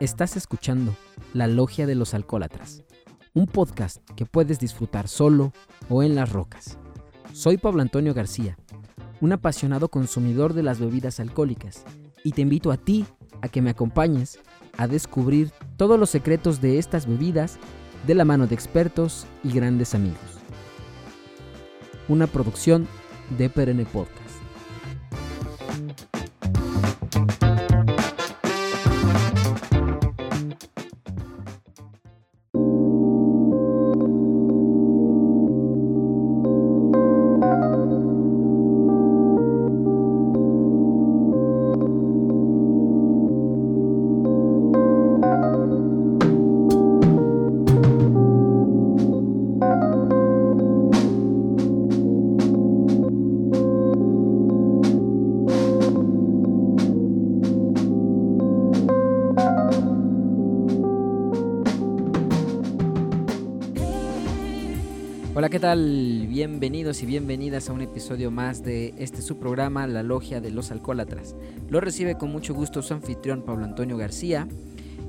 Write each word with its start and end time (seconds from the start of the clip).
Estás 0.00 0.34
escuchando 0.38 0.96
La 1.34 1.46
Logia 1.46 1.86
de 1.86 1.94
los 1.94 2.14
Alcohólatras, 2.14 2.82
un 3.34 3.44
podcast 3.44 3.98
que 4.16 4.24
puedes 4.24 4.58
disfrutar 4.58 5.08
solo 5.08 5.52
o 5.90 6.02
en 6.02 6.14
las 6.14 6.32
rocas. 6.32 6.78
Soy 7.34 7.58
Pablo 7.58 7.82
Antonio 7.82 8.14
García, 8.14 8.56
un 9.20 9.32
apasionado 9.34 9.90
consumidor 9.90 10.54
de 10.54 10.62
las 10.62 10.80
bebidas 10.80 11.20
alcohólicas, 11.20 11.84
y 12.24 12.32
te 12.32 12.40
invito 12.40 12.72
a 12.72 12.78
ti 12.78 13.04
a 13.42 13.48
que 13.48 13.60
me 13.60 13.68
acompañes 13.68 14.38
a 14.78 14.86
descubrir 14.86 15.52
todos 15.76 16.00
los 16.00 16.08
secretos 16.08 16.62
de 16.62 16.78
estas 16.78 17.04
bebidas 17.06 17.58
de 18.06 18.14
la 18.14 18.24
mano 18.24 18.46
de 18.46 18.54
expertos 18.54 19.26
y 19.44 19.52
grandes 19.52 19.94
amigos. 19.94 20.38
Una 22.08 22.26
producción 22.26 22.88
de 23.36 23.50
Perenne 23.50 23.84
Podcast. 23.84 24.19
Bienvenidos 66.60 67.02
y 67.02 67.06
bienvenidas 67.06 67.70
a 67.70 67.72
un 67.72 67.80
episodio 67.80 68.30
más 68.30 68.62
de 68.62 68.92
este 68.98 69.22
su 69.22 69.38
programa, 69.38 69.86
La 69.86 70.02
Logia 70.02 70.42
de 70.42 70.50
los 70.50 70.70
Alcohólatras. 70.70 71.34
Lo 71.70 71.80
recibe 71.80 72.18
con 72.18 72.30
mucho 72.30 72.52
gusto 72.52 72.82
su 72.82 72.92
anfitrión 72.92 73.40
Pablo 73.40 73.64
Antonio 73.64 73.96
García. 73.96 74.46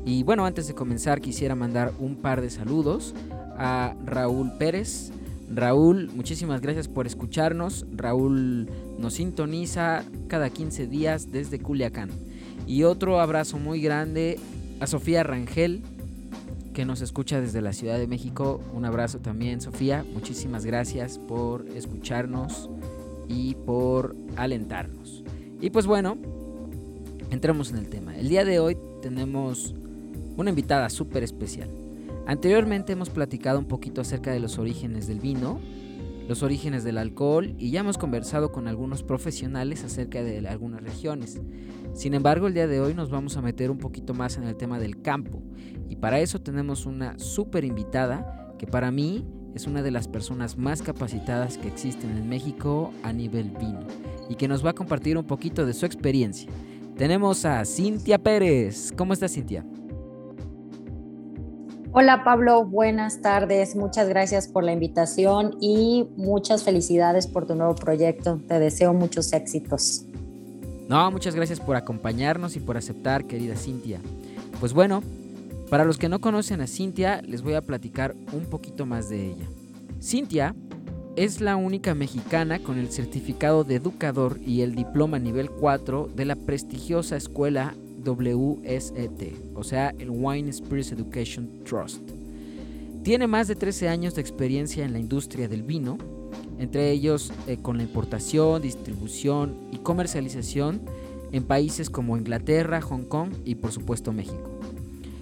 Y 0.05 0.23
bueno, 0.23 0.45
antes 0.45 0.67
de 0.67 0.75
comenzar 0.75 1.19
quisiera 1.19 1.53
mandar 1.53 1.91
un 1.99 2.15
par 2.15 2.39
de 2.39 2.49
saludos 2.49 3.13
a 3.57 3.95
Raúl 4.05 4.53
Pérez. 4.57 5.11
Raúl, 5.53 6.09
muchísimas 6.15 6.61
gracias 6.61 6.87
por 6.87 7.05
escucharnos. 7.05 7.85
Raúl 7.91 8.69
nos 8.97 9.15
sintoniza 9.15 10.05
cada 10.29 10.49
15 10.49 10.87
días 10.87 11.33
desde 11.33 11.59
Culiacán. 11.59 12.11
Y 12.65 12.83
otro 12.83 13.19
abrazo 13.19 13.59
muy 13.59 13.81
grande 13.81 14.39
a 14.79 14.87
Sofía 14.87 15.23
Rangel, 15.23 15.81
que 16.73 16.85
nos 16.85 17.01
escucha 17.01 17.41
desde 17.41 17.61
la 17.61 17.73
Ciudad 17.73 17.97
de 17.97 18.07
México. 18.07 18.61
Un 18.73 18.85
abrazo 18.85 19.19
también, 19.19 19.61
Sofía. 19.61 20.05
Muchísimas 20.13 20.65
gracias 20.65 21.17
por 21.19 21.67
escucharnos 21.69 22.69
y 23.27 23.55
por 23.55 24.15
alentarnos. 24.35 25.23
Y 25.59 25.69
pues 25.69 25.85
bueno, 25.85 26.17
entremos 27.29 27.71
en 27.71 27.77
el 27.77 27.87
tema. 27.87 28.17
El 28.17 28.29
día 28.29 28.45
de 28.45 28.59
hoy 28.59 28.77
tenemos 29.01 29.75
una 30.37 30.49
invitada 30.49 30.89
súper 30.89 31.23
especial. 31.23 31.69
Anteriormente 32.25 32.93
hemos 32.93 33.09
platicado 33.09 33.59
un 33.59 33.65
poquito 33.65 34.01
acerca 34.01 34.31
de 34.31 34.39
los 34.39 34.57
orígenes 34.57 35.07
del 35.07 35.19
vino, 35.19 35.59
los 36.27 36.43
orígenes 36.43 36.83
del 36.83 36.97
alcohol 36.97 37.55
y 37.57 37.71
ya 37.71 37.81
hemos 37.81 37.97
conversado 37.97 38.51
con 38.51 38.67
algunos 38.67 39.03
profesionales 39.03 39.83
acerca 39.83 40.23
de 40.23 40.47
algunas 40.47 40.83
regiones. 40.83 41.41
Sin 41.93 42.13
embargo, 42.13 42.47
el 42.47 42.53
día 42.53 42.67
de 42.67 42.79
hoy 42.79 42.93
nos 42.93 43.09
vamos 43.09 43.37
a 43.37 43.41
meter 43.41 43.69
un 43.69 43.77
poquito 43.77 44.13
más 44.13 44.37
en 44.37 44.43
el 44.43 44.55
tema 44.55 44.79
del 44.79 45.01
campo 45.01 45.41
y 45.89 45.97
para 45.97 46.19
eso 46.19 46.39
tenemos 46.39 46.85
una 46.85 47.19
súper 47.19 47.65
invitada 47.65 48.53
que 48.57 48.65
para 48.65 48.91
mí 48.91 49.27
es 49.55 49.67
una 49.67 49.81
de 49.81 49.91
las 49.91 50.07
personas 50.07 50.57
más 50.57 50.81
capacitadas 50.81 51.57
que 51.57 51.67
existen 51.67 52.11
en 52.11 52.29
México 52.29 52.93
a 53.03 53.11
nivel 53.11 53.51
vino 53.51 53.81
y 54.29 54.35
que 54.35 54.47
nos 54.47 54.65
va 54.65 54.69
a 54.69 54.73
compartir 54.73 55.17
un 55.17 55.25
poquito 55.25 55.65
de 55.65 55.73
su 55.73 55.85
experiencia. 55.85 56.49
Tenemos 56.95 57.43
a 57.45 57.65
Cintia 57.65 58.17
Pérez. 58.17 58.93
¿Cómo 58.95 59.13
estás, 59.13 59.33
Cintia? 59.33 59.65
Hola 61.93 62.23
Pablo, 62.23 62.63
buenas 62.63 63.19
tardes. 63.19 63.75
Muchas 63.75 64.07
gracias 64.07 64.47
por 64.47 64.63
la 64.63 64.71
invitación 64.71 65.57
y 65.59 66.07
muchas 66.15 66.63
felicidades 66.63 67.27
por 67.27 67.45
tu 67.45 67.55
nuevo 67.55 67.75
proyecto. 67.75 68.39
Te 68.47 68.59
deseo 68.59 68.93
muchos 68.93 69.33
éxitos. 69.33 70.05
No, 70.87 71.09
muchas 71.11 71.35
gracias 71.35 71.59
por 71.59 71.75
acompañarnos 71.75 72.55
y 72.55 72.59
por 72.59 72.77
aceptar, 72.77 73.25
querida 73.25 73.55
Cintia. 73.55 73.99
Pues 74.59 74.73
bueno, 74.73 75.01
para 75.69 75.85
los 75.85 75.97
que 75.97 76.09
no 76.09 76.19
conocen 76.19 76.61
a 76.61 76.67
Cintia, 76.67 77.21
les 77.21 77.41
voy 77.41 77.53
a 77.53 77.61
platicar 77.61 78.15
un 78.33 78.45
poquito 78.45 78.85
más 78.85 79.09
de 79.09 79.31
ella. 79.31 79.45
Cintia 80.01 80.53
es 81.15 81.41
la 81.41 81.55
única 81.55 81.95
mexicana 81.95 82.59
con 82.59 82.77
el 82.77 82.91
certificado 82.91 83.63
de 83.63 83.75
educador 83.75 84.39
y 84.45 84.61
el 84.61 84.75
diploma 84.75 85.19
nivel 85.19 85.49
4 85.49 86.09
de 86.15 86.25
la 86.25 86.35
prestigiosa 86.35 87.17
escuela 87.17 87.73
WSET, 88.03 89.33
o 89.55 89.63
sea, 89.63 89.93
el 89.99 90.09
Wine 90.09 90.51
Spirits 90.51 90.91
Education 90.91 91.63
Trust. 91.63 92.01
Tiene 93.03 93.27
más 93.27 93.47
de 93.47 93.55
13 93.55 93.89
años 93.89 94.15
de 94.15 94.21
experiencia 94.21 94.85
en 94.85 94.93
la 94.93 94.99
industria 94.99 95.47
del 95.47 95.63
vino, 95.63 95.97
entre 96.59 96.91
ellos 96.91 97.31
eh, 97.47 97.57
con 97.61 97.77
la 97.77 97.83
importación, 97.83 98.61
distribución 98.61 99.57
y 99.71 99.77
comercialización 99.77 100.81
en 101.31 101.43
países 101.43 101.89
como 101.89 102.17
Inglaterra, 102.17 102.81
Hong 102.81 103.03
Kong 103.03 103.31
y 103.45 103.55
por 103.55 103.71
supuesto 103.71 104.13
México. 104.13 104.59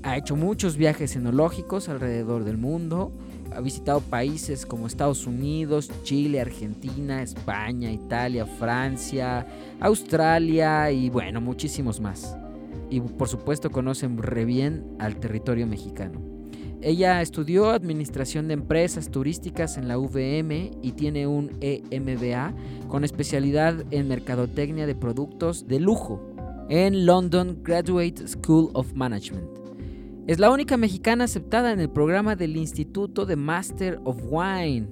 Ha 0.03 0.17
hecho 0.17 0.35
muchos 0.35 0.77
viajes 0.77 1.15
enológicos 1.15 1.89
alrededor 1.89 2.43
del 2.45 2.57
mundo, 2.57 3.11
ha 3.53 3.61
visitado 3.61 3.99
países 3.99 4.65
como 4.65 4.87
Estados 4.87 5.25
Unidos, 5.27 5.89
Chile, 6.03 6.39
Argentina, 6.39 7.21
España, 7.21 7.91
Italia, 7.91 8.45
Francia, 8.45 9.45
Australia 9.79 10.91
y 10.91 11.09
bueno, 11.09 11.41
muchísimos 11.41 11.99
más 11.99 12.35
y 12.89 13.01
por 13.01 13.27
supuesto 13.27 13.71
conocen 13.71 14.17
re 14.17 14.45
bien 14.45 14.95
al 14.99 15.17
territorio 15.17 15.67
mexicano. 15.67 16.38
Ella 16.81 17.21
estudió 17.21 17.71
Administración 17.71 18.47
de 18.47 18.53
Empresas 18.53 19.11
Turísticas 19.11 19.77
en 19.77 19.89
la 19.89 19.97
VM 19.97 20.71
y 20.81 20.93
tiene 20.93 21.27
un 21.27 21.51
EMBA 21.59 22.53
con 22.87 23.03
especialidad 23.03 23.83
en 23.91 24.07
Mercadotecnia 24.07 24.87
de 24.87 24.95
Productos 24.95 25.67
de 25.67 25.81
Lujo 25.81 26.21
en 26.69 27.05
London 27.05 27.59
Graduate 27.63 28.27
School 28.27 28.69
of 28.73 28.93
Management. 28.93 29.45
Es 30.27 30.39
la 30.39 30.51
única 30.51 30.77
mexicana 30.77 31.25
aceptada 31.25 31.73
en 31.73 31.81
el 31.81 31.89
programa 31.89 32.37
del 32.37 32.55
Instituto 32.55 33.25
de 33.25 33.35
Master 33.35 33.99
of 34.05 34.17
Wine 34.29 34.87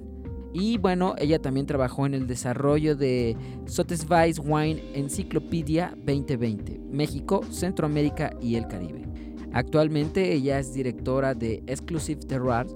y 0.52 0.76
bueno, 0.76 1.14
ella 1.18 1.40
también 1.40 1.66
trabajó 1.66 2.04
en 2.04 2.12
el 2.12 2.26
desarrollo 2.26 2.96
de 2.96 3.36
Sotheby's 3.66 4.38
Wine 4.38 4.82
Encyclopedia 4.94 5.94
2020, 5.96 6.80
México, 6.90 7.42
Centroamérica 7.50 8.34
y 8.42 8.56
el 8.56 8.66
Caribe. 8.66 9.08
Actualmente 9.52 10.32
ella 10.32 10.58
es 10.58 10.74
directora 10.74 11.34
de 11.34 11.62
Exclusive 11.66 12.20
Terroir, 12.20 12.66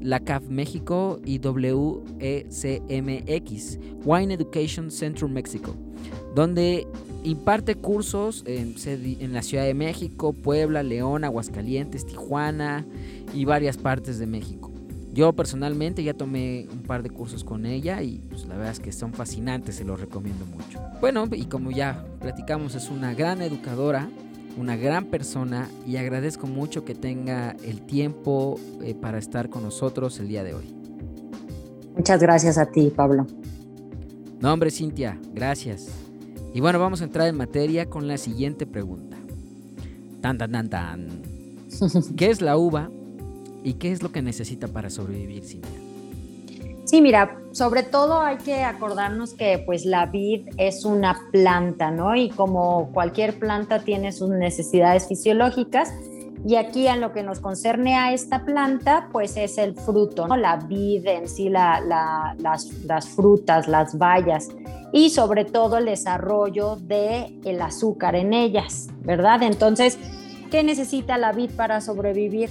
la 0.00 0.20
CAF 0.20 0.48
México 0.48 1.20
y 1.24 1.38
WECMX, 1.38 2.18
Wine 4.04 4.34
Education 4.34 4.90
Central 4.90 5.30
México, 5.30 5.76
donde 6.34 6.86
imparte 7.22 7.76
cursos 7.76 8.42
en, 8.46 8.74
en, 8.86 9.32
la 9.32 9.42
Ciudad 9.42 9.64
de 9.64 9.74
México, 9.74 10.32
Puebla, 10.32 10.82
León, 10.82 11.24
Aguascalientes, 11.24 12.04
Tijuana 12.04 12.84
y 13.32 13.44
varias 13.44 13.76
partes 13.76 14.18
de 14.18 14.26
México. 14.26 14.72
Yo 15.12 15.34
personalmente 15.34 16.02
ya 16.02 16.14
tomé 16.14 16.66
un 16.72 16.82
par 16.82 17.02
de 17.02 17.10
cursos 17.10 17.44
con 17.44 17.66
ella 17.66 18.02
y 18.02 18.22
pues, 18.30 18.46
la 18.46 18.56
verdad 18.56 18.72
es 18.72 18.80
que 18.80 18.92
son 18.92 19.12
fascinantes, 19.12 19.76
se 19.76 19.84
los 19.84 20.00
recomiendo 20.00 20.46
mucho. 20.46 20.80
Bueno, 21.02 21.28
y 21.30 21.44
como 21.44 21.70
ya 21.70 22.06
platicamos, 22.18 22.74
es 22.74 22.88
una 22.88 23.12
gran 23.12 23.42
educadora, 23.42 24.08
una 24.56 24.76
gran 24.76 25.06
persona 25.06 25.68
y 25.86 25.96
agradezco 25.96 26.46
mucho 26.46 26.84
que 26.84 26.94
tenga 26.94 27.56
el 27.64 27.82
tiempo 27.82 28.58
eh, 28.82 28.94
para 28.94 29.18
estar 29.18 29.48
con 29.48 29.62
nosotros 29.62 30.18
el 30.20 30.28
día 30.28 30.44
de 30.44 30.54
hoy. 30.54 30.74
Muchas 31.96 32.20
gracias 32.20 32.58
a 32.58 32.66
ti, 32.66 32.92
Pablo. 32.94 33.26
No, 34.40 34.52
hombre, 34.52 34.70
Cintia, 34.70 35.18
gracias. 35.32 35.88
Y 36.54 36.60
bueno, 36.60 36.78
vamos 36.78 37.00
a 37.00 37.04
entrar 37.04 37.28
en 37.28 37.36
materia 37.36 37.86
con 37.86 38.08
la 38.08 38.18
siguiente 38.18 38.66
pregunta. 38.66 39.16
Tan, 40.20 40.38
tan, 40.38 40.52
tan, 40.52 40.68
tan. 40.68 41.08
¿Qué 42.16 42.30
es 42.30 42.40
la 42.40 42.56
uva 42.56 42.90
¿Y 43.64 43.74
qué 43.74 43.92
es 43.92 44.02
lo 44.02 44.10
que 44.10 44.22
necesita 44.22 44.68
para 44.68 44.90
sobrevivir, 44.90 45.44
Cintia? 45.44 45.70
Sí, 46.92 47.00
mira, 47.00 47.38
sobre 47.52 47.84
todo 47.84 48.20
hay 48.20 48.36
que 48.36 48.64
acordarnos 48.64 49.32
que 49.32 49.62
pues 49.64 49.86
la 49.86 50.04
vid 50.04 50.50
es 50.58 50.84
una 50.84 51.18
planta, 51.32 51.90
¿no? 51.90 52.14
Y 52.14 52.28
como 52.28 52.92
cualquier 52.92 53.38
planta 53.38 53.78
tiene 53.78 54.12
sus 54.12 54.28
necesidades 54.28 55.08
fisiológicas, 55.08 55.90
y 56.46 56.56
aquí 56.56 56.86
en 56.86 57.00
lo 57.00 57.14
que 57.14 57.22
nos 57.22 57.40
concerne 57.40 57.96
a 57.96 58.12
esta 58.12 58.44
planta, 58.44 59.08
pues 59.10 59.38
es 59.38 59.56
el 59.56 59.74
fruto, 59.74 60.28
¿no? 60.28 60.36
La 60.36 60.56
vid 60.56 61.06
en 61.06 61.30
sí, 61.30 61.48
las, 61.48 63.10
frutas, 63.16 63.68
las 63.68 63.96
bayas 63.96 64.50
y 64.92 65.08
sobre 65.08 65.46
todo 65.46 65.78
el 65.78 65.86
desarrollo 65.86 66.76
del 66.76 67.40
el 67.42 67.62
azúcar 67.62 68.16
en 68.16 68.34
ellas, 68.34 68.90
¿verdad? 69.02 69.42
Entonces, 69.42 69.98
¿Qué 70.52 70.62
necesita 70.62 71.16
la 71.16 71.32
vid 71.32 71.50
para 71.52 71.80
sobrevivir? 71.80 72.50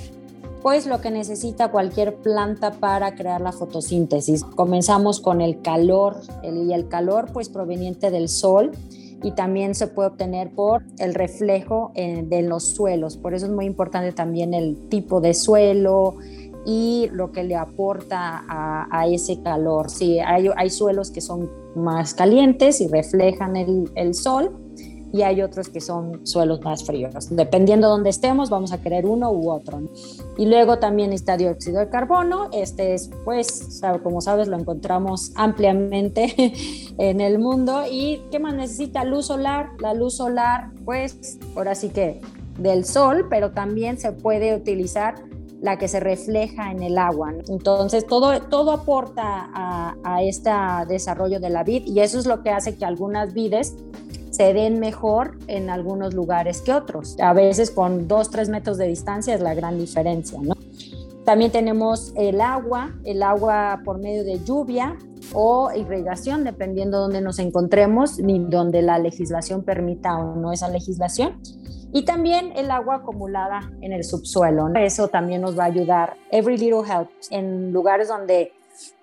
Pues 0.62 0.86
lo 0.86 1.02
que 1.02 1.10
necesita 1.10 1.72
cualquier 1.72 2.18
planta 2.18 2.72
para 2.72 3.16
crear 3.16 3.42
la 3.42 3.52
fotosíntesis. 3.52 4.44
Comenzamos 4.44 5.20
con 5.20 5.42
el 5.42 5.62
calor 5.62 6.18
y 6.44 6.72
el 6.74 6.88
calor 6.88 7.30
pues 7.34 7.50
proveniente 7.50 8.12
del 8.12 8.30
sol 8.30 8.72
y 9.24 9.32
también 9.32 9.74
se 9.74 9.88
puede 9.88 10.10
obtener 10.10 10.52
por 10.52 10.84
el 11.00 11.16
reflejo 11.16 11.92
eh, 11.96 12.24
de 12.28 12.44
los 12.44 12.70
suelos. 12.70 13.18
Por 13.18 13.34
eso 13.34 13.48
es 13.48 13.52
muy 13.52 13.66
importante 13.66 14.12
también 14.12 14.54
el 14.54 14.78
tipo 14.90 15.20
de 15.20 15.34
suelo 15.34 16.18
y 16.64 17.10
lo 17.12 17.32
que 17.32 17.44
le 17.44 17.56
aporta 17.56 18.44
a, 18.48 19.08
ese 19.08 19.42
calor. 19.42 19.90
Sí, 19.90 20.20
hay, 20.20 20.70
suelos 20.70 21.10
que 21.10 21.22
son 21.22 21.50
más 21.76 22.14
calientes 22.14 22.82
y 22.82 22.88
reflejan 22.88 23.56
el 23.56 24.14
sol 24.14 24.62
y 25.14 25.24
hay 25.24 25.42
otros 25.42 25.70
que 25.70 25.82
son 25.82 26.26
suelos 26.26 26.62
más 26.62 26.84
fríos. 26.84 27.30
Dependiendo 27.30 27.88
de 27.88 27.92
dónde 27.92 28.10
estemos, 28.10 28.50
vamos 28.50 28.72
a 28.72 28.82
querer 28.82 29.06
uno 29.06 29.32
u 29.32 29.52
otro. 29.52 29.82
Y 30.38 30.46
luego 30.46 30.80
también 30.80 31.12
está 31.12 31.38
dióxido 31.38 31.80
de 31.80 31.90
carbono. 31.90 32.50
Este 32.54 32.94
es, 32.94 33.10
pues, 33.26 33.82
como 34.04 34.22
sabes, 34.22 34.48
lo 34.48 34.58
encontramos 34.58 35.32
ampliamente 35.36 36.54
en 36.98 37.22
el 37.22 37.40
mundo. 37.40 37.84
¿Y 37.90 38.22
qué 38.32 38.40
más 38.40 38.56
necesita? 38.56 39.04
Luz 39.04 39.28
solar. 39.28 39.72
La 39.80 39.94
luz 39.94 40.16
solar, 40.16 40.72
pues, 40.86 41.40
ahora 41.56 41.76
sí 41.76 41.90
que 41.90 42.22
del 42.58 42.86
sol, 42.86 43.28
pero 43.30 43.52
también 43.52 43.98
se 43.98 44.12
puede 44.12 44.56
utilizar 44.56 45.16
la 45.62 45.78
que 45.78 45.88
se 45.88 46.00
refleja 46.00 46.72
en 46.72 46.82
el 46.82 46.98
agua. 46.98 47.34
Entonces, 47.48 48.08
todo, 48.08 48.42
todo 48.42 48.72
aporta 48.72 49.50
a, 49.54 49.96
a 50.04 50.24
este 50.24 50.50
desarrollo 50.88 51.40
de 51.40 51.50
la 51.50 51.64
vid 51.64 51.86
y 51.86 52.00
eso 52.00 52.18
es 52.18 52.26
lo 52.26 52.42
que 52.42 52.50
hace 52.50 52.76
que 52.78 52.86
algunas 52.86 53.34
vides 53.34 53.76
se 54.32 54.54
den 54.54 54.80
mejor 54.80 55.38
en 55.48 55.70
algunos 55.70 56.14
lugares 56.14 56.62
que 56.62 56.74
otros. 56.74 57.18
A 57.20 57.34
veces 57.34 57.70
con 57.70 58.08
dos, 58.08 58.32
tres 58.32 58.50
metros 58.50 58.78
de 58.78 58.88
distancia 58.88 59.36
es 59.36 59.42
la 59.42 59.54
gran 59.54 59.78
diferencia, 59.78 60.40
¿no? 60.42 60.56
También 61.26 61.52
tenemos 61.52 62.14
el 62.16 62.42
agua, 62.42 62.96
el 63.04 63.22
agua 63.22 63.82
por 63.86 64.00
medio 64.00 64.24
de 64.24 64.44
lluvia 64.44 64.98
o 65.34 65.72
irrigación, 65.76 66.44
dependiendo 66.44 66.98
de 66.98 67.04
donde 67.04 67.22
nos 67.22 67.38
encontremos 67.38 68.18
ni 68.18 68.40
donde 68.40 68.82
la 68.82 68.98
legislación 68.98 69.64
permita 69.64 70.18
o 70.18 70.36
no 70.36 70.52
esa 70.52 70.68
legislación. 70.70 71.40
Y 71.94 72.06
también 72.06 72.54
el 72.56 72.72
agua 72.72 72.96
acumulada 72.96 73.72
en 73.82 73.92
el 73.92 74.04
subsuelo. 74.04 74.70
Eso 74.76 75.10
también 75.10 75.42
nos 75.42 75.60
va 75.60 75.64
a 75.64 75.68
ayudar. 75.68 76.16
Every 76.32 76.58
little 76.58 76.84
helps. 76.90 77.28
En 77.30 77.72
lugares 77.72 78.08
donde 78.08 78.54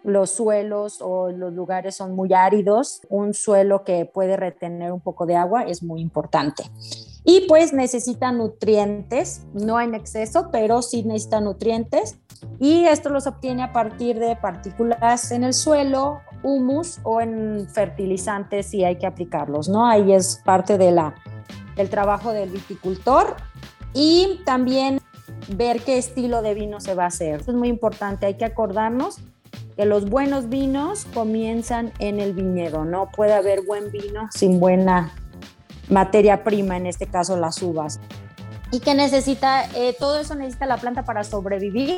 los 0.04 0.30
suelos 0.30 1.00
o 1.00 1.30
los 1.30 1.52
lugares 1.52 1.96
son 1.96 2.14
muy 2.14 2.32
áridos, 2.32 3.02
un 3.08 3.34
suelo 3.34 3.84
que 3.84 4.06
puede 4.06 4.36
retener 4.36 4.92
un 4.92 5.00
poco 5.00 5.26
de 5.26 5.36
agua 5.36 5.62
es 5.62 5.82
muy 5.82 6.00
importante. 6.00 6.64
Y 7.24 7.46
pues 7.46 7.72
necesita 7.74 8.32
nutrientes, 8.32 9.42
no 9.52 9.80
en 9.80 9.94
exceso, 9.94 10.48
pero 10.50 10.80
sí 10.80 11.02
necesita 11.02 11.40
nutrientes. 11.40 12.18
Y 12.58 12.84
esto 12.84 13.10
los 13.10 13.26
obtiene 13.26 13.62
a 13.62 13.72
partir 13.72 14.18
de 14.18 14.36
partículas 14.36 15.30
en 15.30 15.44
el 15.44 15.52
suelo, 15.52 16.20
humus 16.42 17.00
o 17.02 17.20
en 17.20 17.68
fertilizantes 17.68 18.68
si 18.68 18.84
hay 18.84 18.96
que 18.96 19.06
aplicarlos, 19.06 19.68
¿no? 19.68 19.86
Ahí 19.86 20.12
es 20.12 20.40
parte 20.44 20.78
de 20.78 20.90
la, 20.90 21.14
del 21.76 21.90
trabajo 21.90 22.32
del 22.32 22.48
viticultor. 22.48 23.36
Y 23.92 24.40
también 24.46 25.00
ver 25.48 25.82
qué 25.82 25.98
estilo 25.98 26.42
de 26.42 26.54
vino 26.54 26.80
se 26.80 26.94
va 26.94 27.04
a 27.04 27.08
hacer. 27.08 27.40
es 27.40 27.48
muy 27.48 27.68
importante, 27.68 28.26
hay 28.26 28.34
que 28.34 28.44
acordarnos 28.44 29.18
que 29.76 29.84
los 29.84 30.10
buenos 30.10 30.48
vinos 30.48 31.06
comienzan 31.14 31.92
en 31.98 32.18
el 32.18 32.32
viñedo, 32.32 32.84
no 32.84 33.10
puede 33.10 33.34
haber 33.34 33.62
buen 33.62 33.90
vino 33.92 34.28
sin 34.34 34.58
buena 34.58 35.12
materia 35.88 36.44
prima, 36.44 36.76
en 36.76 36.86
este 36.86 37.06
caso 37.06 37.36
las 37.36 37.62
uvas. 37.62 38.00
Y 38.70 38.80
que 38.80 38.94
necesita, 38.94 39.64
eh, 39.74 39.96
todo 39.98 40.18
eso 40.18 40.34
necesita 40.34 40.66
la 40.66 40.76
planta 40.76 41.04
para 41.04 41.24
sobrevivir, 41.24 41.96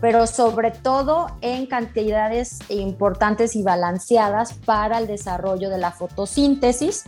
pero 0.00 0.26
sobre 0.26 0.70
todo 0.70 1.26
en 1.40 1.66
cantidades 1.66 2.58
importantes 2.68 3.56
y 3.56 3.62
balanceadas 3.62 4.52
para 4.52 4.98
el 4.98 5.06
desarrollo 5.06 5.68
de 5.68 5.78
la 5.78 5.90
fotosíntesis. 5.90 7.04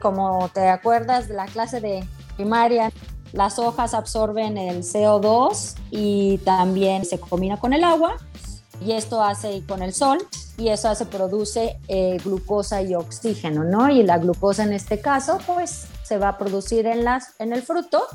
Como 0.00 0.48
te 0.52 0.68
acuerdas 0.68 1.28
de 1.28 1.34
la 1.34 1.46
clase 1.46 1.80
de 1.80 2.04
primaria, 2.36 2.90
las 3.32 3.58
hojas 3.58 3.94
absorben 3.94 4.58
el 4.58 4.82
CO2 4.82 5.74
y 5.90 6.38
también 6.38 7.04
se 7.04 7.20
combina 7.20 7.58
con 7.58 7.72
el 7.72 7.84
agua 7.84 8.16
y 8.80 8.92
esto 8.92 9.22
hace 9.22 9.62
con 9.66 9.82
el 9.82 9.92
sol 9.92 10.18
y 10.58 10.68
eso 10.68 10.88
hace 10.88 11.06
produce 11.06 11.78
eh, 11.88 12.18
glucosa 12.24 12.82
y 12.82 12.94
oxígeno, 12.94 13.64
¿no? 13.64 13.90
Y 13.90 14.02
la 14.02 14.18
glucosa 14.18 14.64
en 14.64 14.72
este 14.72 15.00
caso, 15.00 15.38
pues 15.46 15.86
se 16.02 16.18
va 16.18 16.30
a 16.30 16.38
producir 16.38 16.86
en, 16.86 17.04
las, 17.04 17.34
en 17.38 17.52
el 17.52 17.62
fruto 17.62 18.06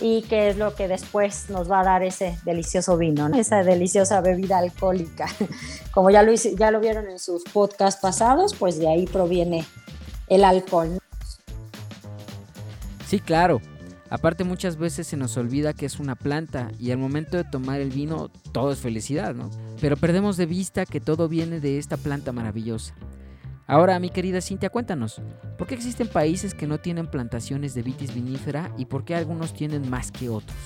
y 0.00 0.22
que 0.22 0.50
es 0.50 0.56
lo 0.56 0.74
que 0.74 0.88
después 0.88 1.50
nos 1.50 1.70
va 1.70 1.80
a 1.80 1.84
dar 1.84 2.02
ese 2.02 2.38
delicioso 2.44 2.96
vino, 2.96 3.28
¿no? 3.28 3.36
esa 3.36 3.62
deliciosa 3.62 4.20
bebida 4.20 4.58
alcohólica. 4.58 5.26
Como 5.92 6.10
ya 6.10 6.22
lo, 6.22 6.32
ya 6.32 6.70
lo 6.70 6.80
vieron 6.80 7.08
en 7.08 7.18
sus 7.18 7.44
podcasts 7.44 8.00
pasados, 8.00 8.54
pues 8.54 8.78
de 8.78 8.88
ahí 8.88 9.06
proviene 9.06 9.66
el 10.28 10.44
alcohol. 10.44 10.98
Sí, 13.06 13.18
claro. 13.18 13.60
Aparte 14.10 14.42
muchas 14.42 14.76
veces 14.76 15.06
se 15.06 15.16
nos 15.16 15.36
olvida 15.36 15.72
que 15.72 15.86
es 15.86 16.00
una 16.00 16.16
planta 16.16 16.72
y 16.80 16.90
al 16.90 16.98
momento 16.98 17.36
de 17.36 17.44
tomar 17.44 17.80
el 17.80 17.90
vino 17.90 18.28
todo 18.52 18.72
es 18.72 18.80
felicidad, 18.80 19.34
¿no? 19.34 19.50
Pero 19.80 19.96
perdemos 19.96 20.36
de 20.36 20.46
vista 20.46 20.84
que 20.84 21.00
todo 21.00 21.28
viene 21.28 21.60
de 21.60 21.78
esta 21.78 21.96
planta 21.96 22.32
maravillosa. 22.32 22.92
Ahora, 23.68 24.00
mi 24.00 24.10
querida 24.10 24.40
Cintia, 24.40 24.68
cuéntanos, 24.68 25.22
¿por 25.56 25.68
qué 25.68 25.76
existen 25.76 26.08
países 26.08 26.54
que 26.54 26.66
no 26.66 26.78
tienen 26.78 27.06
plantaciones 27.06 27.72
de 27.72 27.82
vitis 27.82 28.12
vinífera 28.12 28.72
y 28.76 28.86
por 28.86 29.04
qué 29.04 29.14
algunos 29.14 29.54
tienen 29.54 29.88
más 29.88 30.10
que 30.10 30.28
otros? 30.28 30.58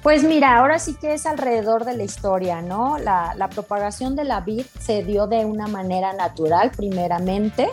Pues 0.00 0.22
mira, 0.22 0.56
ahora 0.56 0.78
sí 0.78 0.94
que 0.94 1.14
es 1.14 1.26
alrededor 1.26 1.84
de 1.84 1.96
la 1.96 2.04
historia, 2.04 2.62
¿no? 2.62 2.96
La, 2.96 3.34
la 3.36 3.50
propagación 3.50 4.14
de 4.14 4.22
la 4.22 4.40
vid 4.40 4.66
se 4.78 5.02
dio 5.02 5.26
de 5.26 5.44
una 5.44 5.66
manera 5.66 6.12
natural, 6.12 6.70
primeramente, 6.70 7.68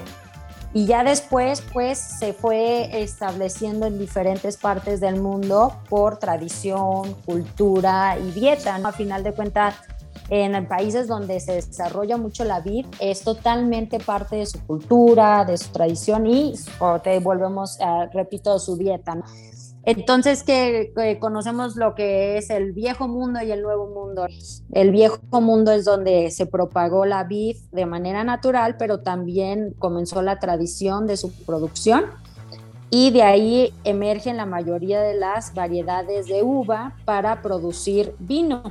y 0.78 0.86
ya 0.86 1.04
después 1.04 1.64
pues 1.74 1.98
se 1.98 2.34
fue 2.34 3.02
estableciendo 3.02 3.88
en 3.88 3.98
diferentes 3.98 4.58
partes 4.58 5.00
del 5.00 5.20
mundo 5.20 5.74
por 5.90 6.20
tradición, 6.20 7.16
cultura 7.26 8.16
y 8.20 8.30
dieta. 8.30 8.76
A 8.76 8.92
final 8.92 9.24
de 9.24 9.34
cuentas, 9.34 9.74
en 10.30 10.68
países 10.68 11.08
donde 11.08 11.40
se 11.40 11.54
desarrolla 11.54 12.18
mucho 12.18 12.44
la 12.44 12.60
vid, 12.60 12.86
es 13.00 13.24
totalmente 13.24 14.00
parte 14.00 14.36
de 14.36 14.46
su 14.46 14.64
cultura, 14.68 15.46
de 15.46 15.58
su 15.58 15.72
tradición 15.72 16.28
y, 16.28 16.54
te 17.02 17.18
volvemos, 17.22 17.80
repito, 18.14 18.60
su 18.60 18.78
dieta. 18.78 19.16
¿no? 19.16 19.24
Entonces, 19.88 20.44
que, 20.44 20.92
conocemos 21.22 21.78
lo 21.78 21.96
que 21.96 22.38
es 22.38 22.50
el 22.50 22.74
viejo 22.74 23.08
mundo 23.08 23.42
y 23.42 23.54
el 23.54 23.62
nuevo 23.62 23.88
mundo. 23.88 24.28
El 24.74 24.92
viejo 24.92 25.22
mundo 25.40 25.72
es 25.72 25.86
donde 25.86 26.30
se 26.30 26.46
propagó 26.46 27.06
la 27.06 27.24
vid 27.24 27.56
de 27.72 27.86
manera 27.86 28.26
natural, 28.26 28.76
pero 28.78 29.00
también 29.00 29.74
comenzó 29.80 30.22
la 30.22 30.40
tradición 30.40 31.08
de 31.08 31.16
su 31.16 31.32
producción 31.46 32.04
y 32.90 33.12
de 33.12 33.24
ahí 33.24 33.74
emergen 33.86 34.36
la 34.36 34.46
mayoría 34.46 35.00
de 35.00 35.14
las 35.14 35.54
variedades 35.54 36.28
de 36.28 36.44
uva 36.44 36.94
para 37.06 37.42
producir 37.42 38.14
vino. 38.20 38.64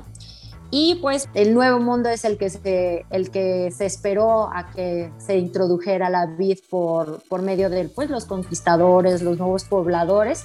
Y 0.70 0.96
pues 0.96 1.30
el 1.32 1.54
nuevo 1.54 1.80
mundo 1.80 2.10
es 2.10 2.26
el 2.26 2.36
que 2.36 2.50
se, 2.50 3.06
el 3.08 3.30
que 3.30 3.70
se 3.70 3.86
esperó 3.86 4.50
a 4.52 4.70
que 4.70 5.10
se 5.16 5.38
introdujera 5.38 6.10
la 6.10 6.26
vid 6.26 6.58
por, 6.68 7.22
por 7.26 7.40
medio 7.40 7.70
de 7.70 7.88
pues, 7.88 8.10
los 8.10 8.26
conquistadores, 8.26 9.22
los 9.22 9.38
nuevos 9.38 9.64
pobladores 9.64 10.44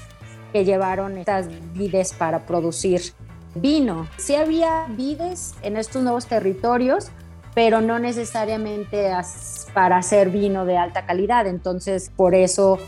que 0.51 0.65
llevaron 0.65 1.17
estas 1.17 1.47
vides 1.73 2.13
para 2.13 2.45
producir 2.45 3.01
vino. 3.55 4.07
Sí 4.17 4.35
había 4.35 4.85
vides 4.89 5.55
en 5.61 5.77
estos 5.77 6.03
nuevos 6.03 6.27
territorios, 6.27 7.11
pero 7.53 7.81
no 7.81 7.99
necesariamente 7.99 9.11
para 9.73 9.97
hacer 9.97 10.29
vino 10.29 10.65
de 10.65 10.77
alta 10.77 11.05
calidad. 11.05 11.47
Entonces, 11.47 12.11
por 12.15 12.35
eso, 12.35 12.79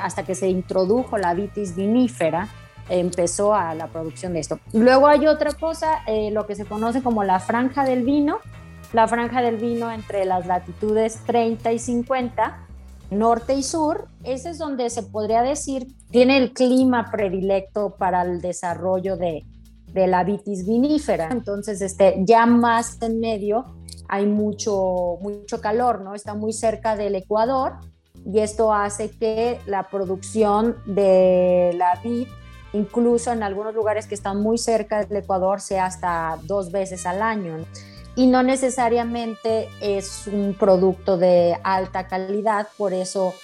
hasta 0.00 0.24
que 0.24 0.34
se 0.34 0.48
introdujo 0.48 1.18
la 1.18 1.34
vitis 1.34 1.76
vinífera, 1.76 2.48
empezó 2.88 3.54
a 3.54 3.74
la 3.74 3.88
producción 3.88 4.32
de 4.32 4.40
esto. 4.40 4.60
Luego 4.72 5.08
hay 5.08 5.26
otra 5.26 5.52
cosa, 5.52 6.02
eh, 6.06 6.30
lo 6.30 6.46
que 6.46 6.54
se 6.54 6.64
conoce 6.64 7.02
como 7.02 7.24
la 7.24 7.40
franja 7.40 7.84
del 7.84 8.04
vino. 8.04 8.38
La 8.92 9.08
franja 9.08 9.42
del 9.42 9.56
vino 9.56 9.90
entre 9.90 10.24
las 10.24 10.46
latitudes 10.46 11.18
30 11.26 11.72
y 11.72 11.78
50 11.80 12.65
norte 13.10 13.54
y 13.54 13.62
sur, 13.62 14.08
ese 14.24 14.50
es 14.50 14.58
donde 14.58 14.90
se 14.90 15.02
podría 15.02 15.42
decir 15.42 15.86
tiene 16.10 16.38
el 16.38 16.52
clima 16.52 17.10
predilecto 17.10 17.96
para 17.96 18.22
el 18.22 18.40
desarrollo 18.40 19.16
de, 19.16 19.44
la 19.94 20.24
vitis 20.24 20.66
vinífera. 20.66 21.28
Entonces, 21.30 21.80
este, 21.80 22.16
ya 22.18 22.44
más 22.44 23.00
en 23.00 23.18
medio 23.18 23.64
hay 24.08 24.26
mucho, 24.26 25.16
mucho 25.22 25.60
calor, 25.60 26.02
¿no? 26.02 26.14
Está 26.14 26.34
muy 26.34 26.52
cerca 26.52 26.96
del 26.96 27.14
Ecuador 27.14 27.78
y 28.24 28.40
esto 28.40 28.74
hace 28.74 29.10
que 29.10 29.58
la 29.66 29.84
producción 29.84 30.76
de 30.84 31.72
la 31.76 31.98
vid, 32.02 32.28
incluso 32.74 33.32
en 33.32 33.42
algunos 33.42 33.74
lugares 33.74 34.06
que 34.06 34.14
están 34.14 34.42
muy 34.42 34.58
cerca 34.58 35.04
del 35.04 35.16
Ecuador, 35.16 35.60
sea 35.60 35.86
hasta 35.86 36.38
dos 36.44 36.70
veces 36.70 37.06
al 37.06 37.22
año 37.22 37.64
y 38.16 38.26
no 38.26 38.42
necesariamente 38.42 39.68
es 39.80 40.26
un 40.26 40.56
producto 40.58 41.18
de 41.18 41.56
alta 41.62 42.08
calidad, 42.08 42.66
por 42.78 42.94
eso 42.94 43.34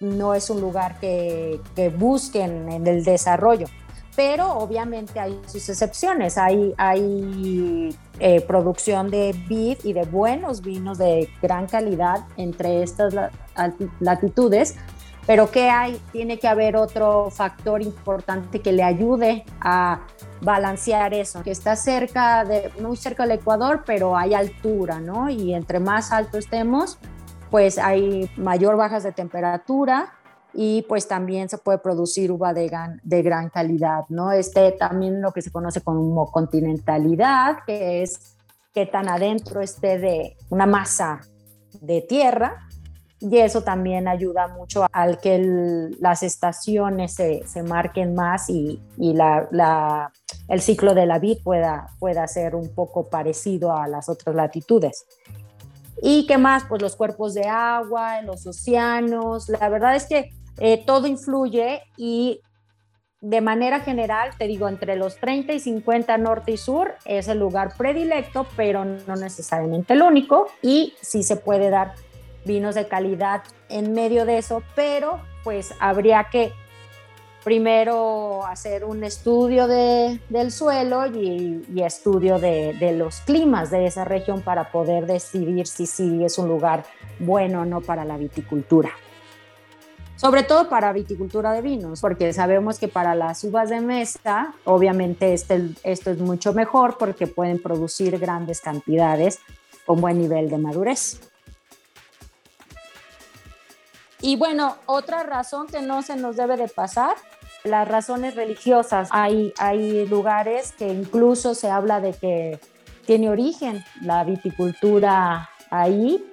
no 0.00 0.34
es 0.34 0.50
un 0.50 0.60
lugar 0.60 0.98
que, 0.98 1.60
busquen 1.96 2.72
en 2.72 2.86
el 2.86 3.04
desarrollo. 3.04 3.66
pero 4.14 4.58
obviamente 4.58 5.18
hay 5.18 5.40
sus 5.46 5.70
excepciones. 5.70 6.36
Hay, 6.36 6.74
hay 6.76 7.96
eh, 8.18 8.42
producción 8.42 9.10
de 9.10 9.34
vid 9.48 9.78
y 9.84 9.94
de 9.94 10.04
buenos 10.04 10.60
vinos 10.60 10.98
de 10.98 11.30
gran 11.40 11.66
calidad 11.66 12.26
entre 12.36 12.82
estas 12.82 13.14
latitudes, 14.00 14.76
pero 15.26 15.50
¿qué 15.50 15.70
hay? 15.70 16.00
Tiene 16.12 16.38
que 16.38 16.48
haber 16.48 16.76
otro 16.76 17.30
factor 17.30 17.82
importante 17.82 18.60
que 18.60 18.72
le 18.72 18.82
ayude 18.82 19.44
a 19.60 20.00
balancear 20.40 21.14
eso, 21.14 21.42
que 21.42 21.52
está 21.52 21.76
cerca 21.76 22.44
de, 22.44 22.70
muy 22.80 22.96
cerca 22.96 23.24
del 23.24 23.38
Ecuador, 23.38 23.84
pero 23.86 24.16
hay 24.16 24.34
altura, 24.34 25.00
¿no? 25.00 25.30
Y 25.30 25.54
entre 25.54 25.78
más 25.78 26.10
alto 26.12 26.38
estemos, 26.38 26.98
pues 27.50 27.78
hay 27.78 28.28
mayor 28.36 28.76
bajas 28.76 29.04
de 29.04 29.12
temperatura, 29.12 30.12
y 30.54 30.82
pues 30.82 31.08
también 31.08 31.48
se 31.48 31.58
puede 31.58 31.78
producir 31.78 32.30
uva 32.30 32.52
de 32.52 32.68
gran, 32.68 33.00
de 33.02 33.22
gran 33.22 33.48
calidad, 33.48 34.04
¿no? 34.08 34.32
Este 34.32 34.72
también 34.72 35.22
lo 35.22 35.32
que 35.32 35.42
se 35.42 35.50
conoce 35.50 35.80
como 35.80 36.30
continentalidad, 36.30 37.58
que 37.66 38.02
es 38.02 38.36
que 38.74 38.86
tan 38.86 39.08
adentro 39.08 39.60
esté 39.60 39.98
de 39.98 40.36
una 40.50 40.66
masa 40.66 41.20
de 41.80 42.02
tierra 42.02 42.68
y 43.22 43.38
eso 43.38 43.62
también 43.62 44.08
ayuda 44.08 44.48
mucho 44.48 44.86
al 44.90 45.18
que 45.18 45.90
las 46.00 46.24
estaciones 46.24 47.14
se, 47.14 47.46
se, 47.46 47.62
marquen 47.62 48.14
más 48.14 48.50
y, 48.50 48.80
y 48.98 49.14
la, 49.14 49.48
la, 49.52 50.12
el 50.48 50.60
ciclo 50.60 50.92
de 50.94 51.06
la 51.06 51.20
vid 51.20 51.38
pueda, 51.44 51.86
pueda 52.00 52.26
ser 52.26 52.56
un 52.56 52.74
poco 52.74 53.08
parecido 53.08 53.76
a 53.76 53.86
las 53.86 54.08
otras 54.08 54.34
latitudes. 54.34 55.06
¿Y 56.02 56.26
qué 56.26 56.36
más? 56.36 56.64
Pues 56.68 56.82
los 56.82 56.96
cuerpos 56.96 57.32
de 57.34 57.44
agua, 57.46 58.22
los 58.22 58.44
océanos. 58.44 59.48
La 59.48 59.68
verdad 59.68 59.94
es 59.94 60.06
que 60.06 60.32
eh, 60.58 60.82
todo 60.84 61.06
influye 61.06 61.82
y 61.96 62.40
de 63.20 63.40
manera 63.40 63.78
general, 63.78 64.30
te 64.36 64.48
digo, 64.48 64.68
entre 64.68 64.96
los 64.96 65.16
30 65.18 65.52
y 65.52 65.60
50 65.60 66.18
norte 66.18 66.50
y 66.50 66.56
sur 66.56 66.94
es 67.04 67.28
el 67.28 67.38
lugar 67.38 67.74
predilecto, 67.78 68.48
pero 68.56 68.84
no 68.84 69.14
necesariamente 69.14 69.92
el 69.92 70.02
único. 70.02 70.48
Y 70.60 70.94
sí 71.00 71.22
se 71.22 71.36
puede 71.36 71.70
dar 71.70 71.94
vinos 72.44 72.74
de 72.74 72.88
calidad 72.88 73.42
en 73.68 73.92
medio 73.92 74.24
de 74.24 74.38
eso, 74.38 74.62
pero 74.74 75.20
pues 75.44 75.74
habría 75.80 76.24
que 76.30 76.52
primero 77.44 78.46
hacer 78.46 78.84
un 78.84 79.02
estudio 79.02 79.66
de, 79.66 80.20
del 80.28 80.52
suelo 80.52 81.06
y, 81.06 81.64
estudio 81.82 82.38
de, 82.38 82.74
de, 82.74 82.92
los 82.92 83.20
climas 83.20 83.70
de 83.70 83.86
esa 83.86 84.04
región 84.04 84.42
para 84.42 84.70
poder 84.70 85.06
decidir 85.06 85.66
si 85.66 85.86
sí 85.86 86.24
es 86.24 86.38
un 86.38 86.48
lugar 86.48 86.84
bueno 87.18 87.62
o 87.62 87.64
no 87.64 87.80
para 87.80 88.04
la 88.04 88.16
viticultura 88.16 88.90
sobre 90.22 90.44
todo 90.44 90.68
para 90.68 90.92
viticultura 90.92 91.52
de 91.52 91.62
vinos, 91.62 92.00
porque 92.00 92.32
sabemos 92.32 92.78
que 92.78 92.86
para 92.86 93.16
las 93.16 93.42
uvas 93.42 93.70
de 93.70 93.80
mesa, 93.80 94.54
obviamente 94.64 95.32
este, 95.32 95.70
esto 95.82 96.12
es 96.12 96.18
mucho 96.18 96.54
mejor 96.54 96.96
porque 96.96 97.26
pueden 97.26 97.60
producir 97.60 98.20
grandes 98.20 98.60
cantidades 98.60 99.40
con 99.84 100.00
buen 100.00 100.20
nivel 100.20 100.48
de 100.48 100.58
madurez. 100.58 101.31
Y 104.22 104.36
bueno, 104.36 104.76
otra 104.86 105.24
razón 105.24 105.66
que 105.66 105.82
no 105.82 106.02
se 106.02 106.14
nos 106.16 106.36
debe 106.36 106.56
de 106.56 106.68
pasar, 106.68 107.16
las 107.64 107.86
razones 107.88 108.36
religiosas. 108.36 109.08
Hay, 109.10 109.52
hay 109.58 110.06
lugares 110.06 110.72
que 110.72 110.88
incluso 110.88 111.54
se 111.54 111.68
habla 111.68 112.00
de 112.00 112.12
que 112.12 112.60
tiene 113.04 113.28
origen 113.28 113.84
la 114.00 114.22
viticultura 114.22 115.50
ahí 115.70 116.24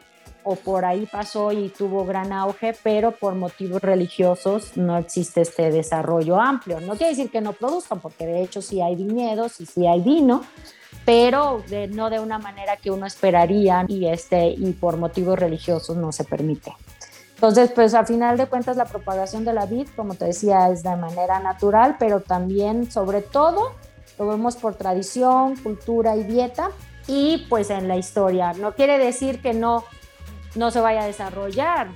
o 0.43 0.55
por 0.55 0.85
ahí 0.85 1.07
pasó 1.11 1.51
y 1.51 1.69
tuvo 1.69 2.05
gran 2.05 2.31
auge, 2.31 2.75
pero 2.83 3.11
por 3.11 3.35
motivos 3.35 3.81
religiosos 3.81 4.77
no 4.77 4.97
existe 4.97 5.41
este 5.41 5.71
desarrollo 5.71 6.39
amplio. 6.39 6.79
No 6.79 6.95
quiere 6.95 7.09
decir 7.09 7.29
que 7.29 7.41
no 7.41 7.53
produzcan, 7.53 7.99
porque 7.99 8.25
de 8.25 8.43
hecho 8.43 8.61
sí 8.61 8.81
hay 8.81 8.95
viñedos 8.95 9.59
y 9.61 9.65
sí 9.65 9.85
hay 9.85 10.01
vino, 10.01 10.43
pero 11.05 11.63
no 11.91 12.09
de 12.09 12.19
una 12.19 12.39
manera 12.39 12.77
que 12.77 12.91
uno 12.91 13.05
esperaría 13.05 13.85
y, 13.87 14.05
este, 14.05 14.49
y 14.49 14.71
por 14.73 14.97
motivos 14.97 15.37
religiosos 15.37 15.97
no 15.97 16.11
se 16.11 16.23
permite. 16.23 16.73
Entonces, 17.39 17.71
pues 17.71 17.93
a 17.93 18.03
final 18.03 18.35
de 18.37 18.47
cuentas 18.47 18.75
la 18.75 18.83
propagación 18.83 19.45
de 19.45 19.53
la 19.53 19.65
vid, 19.65 19.87
como 19.95 20.15
te 20.15 20.25
decía, 20.25 20.69
es 20.69 20.83
de 20.83 20.93
manera 20.97 21.39
natural, 21.39 21.95
pero 21.97 22.19
también, 22.19 22.91
sobre 22.91 23.21
todo, 23.21 23.71
lo 24.17 24.27
vemos 24.27 24.57
por 24.57 24.75
tradición, 24.75 25.55
cultura 25.55 26.17
y 26.17 26.23
dieta 26.23 26.71
y 27.07 27.45
pues 27.49 27.69
en 27.69 27.87
la 27.87 27.95
historia. 27.95 28.51
No 28.53 28.75
quiere 28.75 28.97
decir 28.97 29.41
que 29.41 29.53
no 29.53 29.85
no 30.55 30.71
se 30.71 30.79
vaya 30.81 31.03
a 31.03 31.05
desarrollar. 31.05 31.89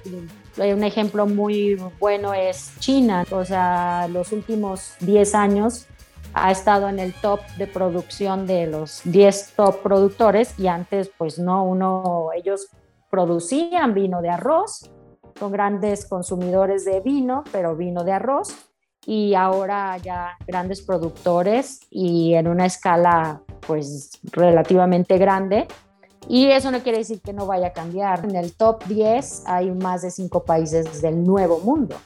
Un 0.58 0.84
ejemplo 0.84 1.26
muy 1.26 1.82
bueno 2.00 2.34
es 2.34 2.72
China, 2.80 3.26
o 3.32 3.44
sea, 3.44 4.08
los 4.08 4.32
últimos 4.32 4.94
10 5.00 5.36
años 5.36 5.88
ha 6.36 6.52
estado 6.52 6.90
en 6.90 7.00
el 7.00 7.14
top 7.14 7.42
de 7.58 7.68
producción 7.68 8.46
de 8.48 8.68
los 8.68 9.02
10 9.04 9.54
top 9.56 9.82
productores 9.82 10.58
y 10.60 10.68
antes 10.68 11.12
pues 11.18 11.40
no, 11.40 11.64
uno, 11.64 12.30
ellos 12.36 12.68
producían 13.10 13.94
vino 13.94 14.22
de 14.22 14.30
arroz, 14.30 14.90
son 15.44 15.52
grandes 15.52 16.06
consumidores 16.06 16.86
de 16.86 17.02
vino, 17.02 17.44
pero 17.52 17.76
vino 17.76 18.06
de 18.06 18.14
arroz 18.14 18.56
y 19.06 19.34
ahora 19.34 19.98
ya 19.98 20.38
grandes 20.48 20.82
productores 20.82 21.82
y 21.90 22.34
en 22.36 22.48
una 22.48 22.66
escala 22.66 23.42
pues 23.68 24.22
relativamente 24.32 25.18
grande 25.18 25.68
y 26.30 26.46
eso 26.46 26.72
no 26.72 26.80
quiere 26.82 27.00
decir 27.00 27.20
que 27.20 27.34
no 27.34 27.46
vaya 27.46 27.68
a 27.68 27.74
cambiar. 27.74 28.24
En 28.24 28.38
el 28.38 28.54
top 28.54 28.86
10 28.86 29.44
hay 29.46 29.70
más 29.72 30.04
de 30.04 30.12
cinco 30.12 30.46
países 30.46 31.02
del 31.02 31.26
nuevo 31.26 31.60
mundo. 31.60 31.98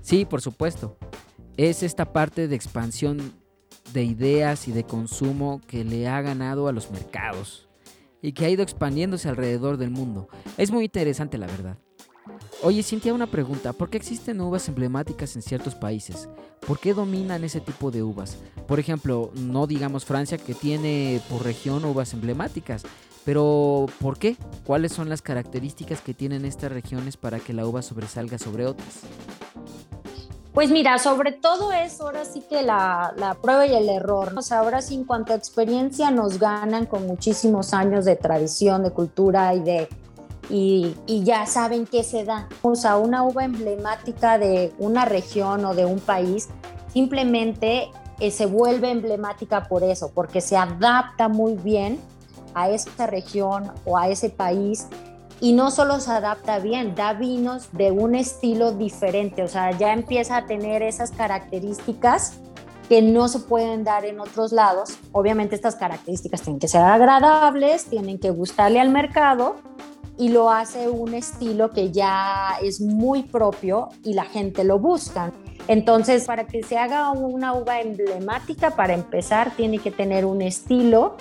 Sí, 0.00 0.24
por 0.24 0.40
supuesto. 0.40 0.96
Es 1.56 1.84
esta 1.84 2.12
parte 2.12 2.48
de 2.48 2.56
expansión 2.56 3.34
de 3.92 4.02
ideas 4.02 4.66
y 4.66 4.72
de 4.72 4.82
consumo 4.82 5.60
que 5.68 5.84
le 5.84 6.08
ha 6.08 6.20
ganado 6.22 6.66
a 6.66 6.72
los 6.72 6.90
mercados 6.90 7.68
y 8.20 8.32
que 8.32 8.46
ha 8.46 8.50
ido 8.50 8.64
expandiéndose 8.64 9.28
alrededor 9.28 9.76
del 9.76 9.90
mundo. 9.90 10.28
Es 10.56 10.72
muy 10.72 10.86
interesante, 10.86 11.38
la 11.38 11.46
verdad. 11.46 11.78
Oye, 12.60 12.82
Cintia, 12.82 13.14
una 13.14 13.28
pregunta. 13.28 13.72
¿Por 13.72 13.88
qué 13.88 13.98
existen 13.98 14.40
uvas 14.40 14.66
emblemáticas 14.68 15.36
en 15.36 15.42
ciertos 15.42 15.76
países? 15.76 16.28
¿Por 16.66 16.80
qué 16.80 16.92
dominan 16.92 17.44
ese 17.44 17.60
tipo 17.60 17.92
de 17.92 18.02
uvas? 18.02 18.36
Por 18.66 18.80
ejemplo, 18.80 19.30
no 19.34 19.68
digamos 19.68 20.04
Francia 20.04 20.38
que 20.38 20.54
tiene 20.54 21.20
por 21.30 21.44
región 21.44 21.84
uvas 21.84 22.12
emblemáticas, 22.14 22.82
pero 23.24 23.86
¿por 24.00 24.18
qué? 24.18 24.36
¿Cuáles 24.64 24.92
son 24.92 25.08
las 25.08 25.22
características 25.22 26.00
que 26.00 26.14
tienen 26.14 26.44
estas 26.44 26.72
regiones 26.72 27.16
para 27.16 27.38
que 27.38 27.52
la 27.52 27.64
uva 27.64 27.80
sobresalga 27.80 28.38
sobre 28.38 28.66
otras? 28.66 29.02
Pues 30.52 30.70
mira, 30.70 30.98
sobre 30.98 31.30
todo 31.30 31.70
es 31.70 32.00
ahora 32.00 32.24
sí 32.24 32.42
que 32.50 32.62
la, 32.62 33.14
la, 33.16 33.34
prueba 33.34 33.68
y 33.68 33.76
el 33.76 33.88
error. 33.88 34.34
Ahora 34.50 34.80
en 34.90 35.06
experiencia 35.28 36.10
nos 36.10 36.40
ganan 36.40 36.86
con 36.86 37.06
muchísimos 37.06 37.72
años 37.72 38.04
de 38.04 38.16
tradición, 38.16 38.82
de 38.82 38.90
cultura 38.90 39.54
y 39.54 39.60
de... 39.60 39.88
Y, 40.50 40.96
ya 41.06 41.46
saben 41.46 41.86
qué 41.86 42.02
se 42.02 42.24
da. 42.24 42.48
O 42.62 42.74
sea, 42.74 42.96
una 42.96 43.22
uva 43.22 43.44
emblemática 43.44 44.38
de 44.38 44.72
una 44.78 45.04
región 45.04 45.64
o 45.64 45.74
de 45.74 45.84
un 45.84 46.00
país 46.00 46.48
simplemente 46.92 47.90
eh, 48.18 48.30
se 48.30 48.46
vuelve 48.46 48.90
emblemática 48.90 49.64
por 49.64 49.82
eso, 49.82 50.10
porque 50.14 50.40
se 50.40 50.56
adapta 50.56 51.28
muy 51.28 51.54
bien 51.54 52.00
a 52.54 52.70
esa 52.70 53.06
región 53.06 53.72
o 53.84 53.98
a 53.98 54.08
ese 54.08 54.30
país 54.30 54.86
y 55.40 55.52
no 55.52 55.70
solo 55.70 56.00
se 56.00 56.10
adapta 56.10 56.58
bien, 56.58 56.94
da 56.94 57.12
vinos 57.12 57.68
de 57.72 57.92
un 57.92 58.14
estilo 58.14 58.72
diferente, 58.72 59.42
o 59.42 59.48
sea, 59.48 59.70
ya 59.70 59.92
empieza 59.92 60.38
a 60.38 60.46
tener 60.46 60.82
esas 60.82 61.12
características 61.12 62.40
que 62.88 63.02
no 63.02 63.28
se 63.28 63.40
pueden 63.40 63.84
dar 63.84 64.06
en 64.06 64.18
otros 64.18 64.50
lados. 64.50 64.98
Obviamente 65.12 65.54
estas 65.54 65.76
características 65.76 66.40
tienen 66.40 66.58
que 66.58 66.68
ser 66.68 66.80
agradables, 66.80 67.84
tienen 67.84 68.18
que 68.18 68.30
gustarle 68.30 68.80
al 68.80 68.88
mercado 68.88 69.56
y 70.18 70.28
lo 70.28 70.50
hace 70.50 70.88
un 70.88 71.14
estilo 71.14 71.70
que 71.70 71.92
ya 71.92 72.58
es 72.62 72.80
muy 72.80 73.22
propio 73.22 73.88
y 74.04 74.14
la 74.14 74.24
gente 74.24 74.64
lo 74.64 74.78
busca. 74.78 75.32
Entonces, 75.68 76.24
para 76.24 76.46
que 76.46 76.62
se 76.62 76.76
haga 76.78 77.10
una 77.12 77.54
uva 77.54 77.80
emblemática, 77.80 78.70
para 78.70 78.94
empezar, 78.94 79.52
tiene 79.56 79.78
que 79.78 79.90
tener 79.90 80.24
un 80.24 80.42
estilo 80.42 81.16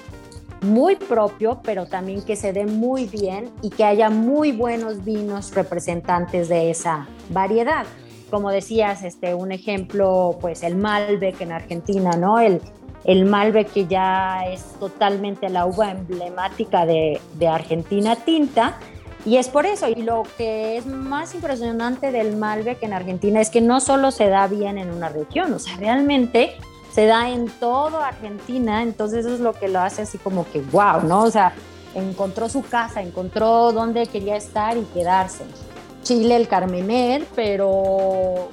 muy 0.62 0.96
propio, 0.96 1.62
pero 1.64 1.86
también 1.86 2.24
que 2.24 2.36
se 2.36 2.54
dé 2.54 2.66
muy 2.66 3.06
bien 3.06 3.52
y 3.62 3.70
que 3.70 3.84
haya 3.84 4.10
muy 4.10 4.52
buenos 4.52 5.04
vinos 5.04 5.54
representantes 5.54 6.50
de 6.50 6.72
esa 6.72 7.08
variedad. 7.30 7.86
Como 8.32 8.50
decías, 8.50 9.04
este, 9.04 9.36
un 9.36 9.52
ejemplo, 9.52 10.38
pues 10.42 10.64
el 10.64 10.76
Malbec 10.76 11.40
en 11.42 11.52
Argentina, 11.52 12.12
¿no? 12.12 12.40
El, 12.40 12.62
el 13.04 13.26
Malbec 13.26 13.72
que 13.72 13.88
ya 13.88 14.46
es 14.48 14.64
totalmente 14.80 15.50
la 15.50 15.66
uva 15.66 15.92
emblemática 15.92 16.86
de, 16.86 17.20
Argentina 17.50 18.16
tinta, 18.16 18.78
y 19.26 19.38
es 19.38 19.50
por 19.50 19.66
eso, 19.66 19.90
y 19.90 20.04
lo 20.04 20.24
que 20.38 20.78
es 20.78 20.86
más 20.86 21.36
impresionante 21.36 22.12
del 22.12 22.38
Malbec 22.38 22.82
en 22.84 22.94
Argentina 22.94 23.42
es 23.42 23.50
que 23.50 23.62
no 23.62 23.82
solo 23.82 24.12
se 24.12 24.30
da 24.30 24.48
bien 24.48 24.78
en 24.78 24.90
una 24.92 25.10
región, 25.10 25.54
o 25.54 25.60
sea, 25.60 25.76
realmente 25.78 26.56
se 26.92 27.06
da 27.06 27.30
en 27.30 27.48
todo 27.48 28.00
Argentina, 28.00 28.84
entonces 28.84 29.26
eso 29.26 29.36
es 29.36 29.40
lo 29.40 29.54
que 29.54 29.68
lo 29.68 29.80
hace 29.80 30.04
así 30.04 30.18
como 30.18 30.50
que 30.50 30.62
wow, 30.62 31.04
¿no? 31.04 31.24
O 31.24 31.32
sea, 31.32 31.54
encontró 31.94 32.48
su 32.50 32.62
casa, 32.62 33.02
encontró 33.02 33.72
dónde 33.72 34.08
quería 34.08 34.36
estar 34.36 34.78
y 34.78 34.84
quedarse. 34.94 35.44
Chile, 36.04 36.36
el 36.36 36.48
Carmener, 36.48 37.26
pero 37.36 38.50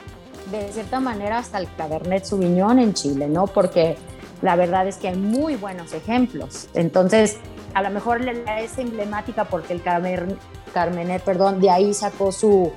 de 0.51 0.73
cierta 0.73 1.01
manera 1.01 1.39
hasta 1.39 1.59
el 1.59 1.69
Cabernet 1.77 2.25
Sauvignon 2.25 2.79
en 2.79 2.95
Chile, 2.95 3.29
¿no? 3.29 3.47
Porque 3.47 3.97
la 4.45 4.57
verdad 4.57 4.87
es 4.87 4.99
que 4.99 5.09
hay 5.09 5.17
muy 5.17 5.57
buenos 5.57 5.95
ejemplos. 5.95 6.69
Entonces, 6.75 7.39
a 7.73 7.81
lo 7.81 7.89
mejor 7.89 8.21
es 8.29 8.77
emblemática 8.77 9.47
porque 9.47 9.73
el 9.73 9.83
Carmenet, 9.83 11.23
perdón, 11.25 11.61
de 11.61 11.71
ahí 11.71 11.95
sacó 11.95 12.31
su, 12.31 12.71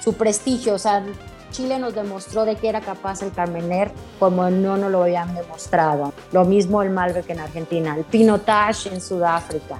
su 0.00 0.12
prestigio. 0.12 0.74
O 0.74 0.78
sea, 0.78 1.02
Chile 1.50 1.78
nos 1.78 1.94
demostró 1.94 2.44
de 2.44 2.56
que 2.56 2.68
era 2.68 2.82
capaz 2.82 3.22
el 3.22 3.32
Carmener 3.32 3.90
como 4.18 4.50
no 4.50 4.76
nos 4.76 4.92
lo 4.92 5.04
habían 5.04 5.34
demostrado. 5.34 6.12
Lo 6.30 6.44
mismo 6.44 6.82
el 6.82 6.90
Malbec 6.90 7.30
en 7.30 7.40
Argentina, 7.40 7.96
el 7.96 8.04
Pinotage 8.04 8.92
en 8.92 9.00
Sudáfrica. 9.00 9.78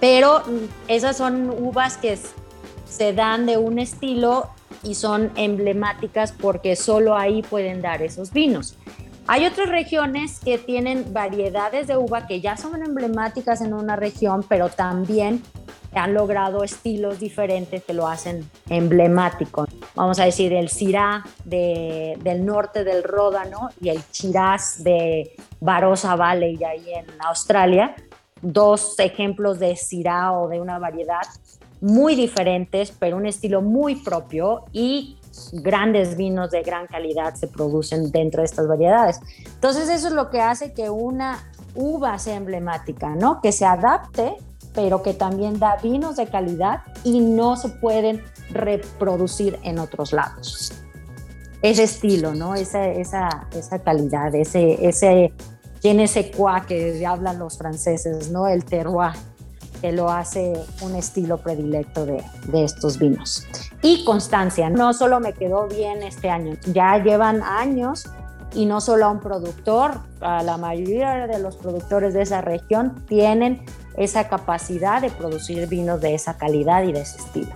Pero 0.00 0.42
esas 0.86 1.18
son 1.18 1.50
uvas 1.50 1.98
que 1.98 2.18
se 2.88 3.12
dan 3.12 3.44
de 3.44 3.58
un 3.58 3.78
estilo 3.78 4.48
y 4.82 4.94
son 4.94 5.30
emblemáticas 5.34 6.32
porque 6.32 6.74
solo 6.74 7.14
ahí 7.14 7.42
pueden 7.42 7.82
dar 7.82 8.00
esos 8.00 8.32
vinos. 8.32 8.78
Hay 9.30 9.44
otras 9.44 9.68
regiones 9.68 10.40
que 10.40 10.56
tienen 10.56 11.12
variedades 11.12 11.86
de 11.86 11.98
uva 11.98 12.26
que 12.26 12.40
ya 12.40 12.56
son 12.56 12.82
emblemáticas 12.82 13.60
en 13.60 13.74
una 13.74 13.94
región, 13.94 14.42
pero 14.48 14.70
también 14.70 15.42
han 15.92 16.14
logrado 16.14 16.64
estilos 16.64 17.20
diferentes 17.20 17.84
que 17.84 17.92
lo 17.92 18.08
hacen 18.08 18.48
emblemático. 18.70 19.66
Vamos 19.94 20.18
a 20.18 20.24
decir 20.24 20.54
el 20.54 20.70
Syrah 20.70 21.24
del 21.44 22.46
norte 22.46 22.84
del 22.84 23.02
Ródano 23.02 23.68
y 23.82 23.90
el 23.90 24.00
Shiraz 24.10 24.82
de 24.82 25.36
Barossa 25.60 26.16
Valley 26.16 26.58
ahí 26.64 26.94
en 26.94 27.04
Australia. 27.20 27.94
Dos 28.40 28.98
ejemplos 28.98 29.58
de 29.58 29.76
Syrah 29.76 30.32
o 30.32 30.48
de 30.48 30.58
una 30.58 30.78
variedad 30.78 31.26
muy 31.82 32.14
diferentes, 32.14 32.92
pero 32.98 33.18
un 33.18 33.26
estilo 33.26 33.60
muy 33.60 33.96
propio 33.96 34.64
y 34.72 35.17
grandes 35.52 36.16
vinos 36.16 36.50
de 36.50 36.62
gran 36.62 36.86
calidad 36.86 37.34
se 37.34 37.48
producen 37.48 38.10
dentro 38.10 38.42
de 38.42 38.46
estas 38.46 38.66
variedades. 38.66 39.20
Entonces 39.44 39.88
eso 39.88 40.08
es 40.08 40.14
lo 40.14 40.30
que 40.30 40.40
hace 40.40 40.72
que 40.72 40.90
una 40.90 41.50
uva 41.74 42.18
sea 42.18 42.36
emblemática, 42.36 43.14
¿no? 43.14 43.40
Que 43.40 43.52
se 43.52 43.64
adapte, 43.64 44.36
pero 44.74 45.02
que 45.02 45.14
también 45.14 45.58
da 45.58 45.76
vinos 45.82 46.16
de 46.16 46.26
calidad 46.26 46.82
y 47.04 47.20
no 47.20 47.56
se 47.56 47.68
pueden 47.68 48.22
reproducir 48.50 49.58
en 49.62 49.78
otros 49.78 50.12
lados. 50.12 50.72
Ese 51.62 51.84
estilo, 51.84 52.34
¿no? 52.34 52.54
Esa, 52.54 52.86
esa, 52.88 53.48
esa 53.52 53.78
calidad, 53.80 54.34
ese, 54.34 54.86
ese, 54.86 55.32
tiene 55.80 56.04
ese 56.04 56.30
cuá 56.30 56.64
que 56.66 57.04
hablan 57.04 57.38
los 57.38 57.58
franceses, 57.58 58.30
¿no? 58.30 58.46
El 58.46 58.64
terroir 58.64 59.12
que 59.80 59.92
lo 59.92 60.10
hace 60.10 60.52
un 60.82 60.94
estilo 60.94 61.38
predilecto 61.38 62.06
de, 62.06 62.22
de, 62.48 62.64
estos 62.64 62.98
vinos. 62.98 63.46
Y 63.82 64.04
constancia, 64.04 64.70
no 64.70 64.92
solo 64.92 65.20
me 65.20 65.32
quedó 65.32 65.66
bien 65.68 66.02
este 66.02 66.30
año, 66.30 66.54
ya 66.72 67.02
llevan 67.02 67.42
años 67.42 68.04
y 68.54 68.66
no 68.66 68.80
solo 68.80 69.06
a 69.06 69.10
un 69.10 69.20
productor, 69.20 70.00
a 70.20 70.42
la 70.42 70.56
mayoría 70.56 71.26
de 71.26 71.38
los 71.38 71.56
productores 71.56 72.14
de 72.14 72.22
esa 72.22 72.40
región 72.40 73.04
tienen 73.06 73.62
esa 73.96 74.28
capacidad 74.28 75.02
de 75.02 75.10
producir 75.10 75.68
vinos 75.68 76.00
de 76.00 76.14
esa 76.14 76.36
calidad 76.38 76.84
y 76.84 76.92
de 76.92 77.00
ese 77.00 77.18
estilo. 77.18 77.52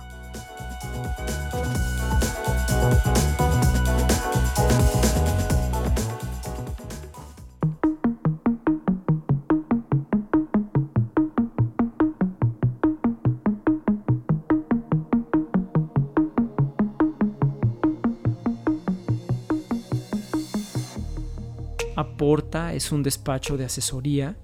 Es 22.73 22.91
un 22.91 23.03
despacho 23.03 23.55
de 23.55 23.65
asesoría 23.65 24.35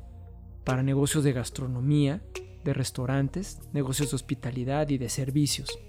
para 0.63 0.83
negocios 0.83 1.23
de 1.23 1.33
gastronomía, 1.33 2.21
de 2.63 2.73
restaurantes, 2.73 3.59
negocios 3.73 4.11
de 4.11 4.15
hospitalidad 4.15 4.89
y 4.89 4.99
de 4.99 5.09
servicios. 5.09 5.79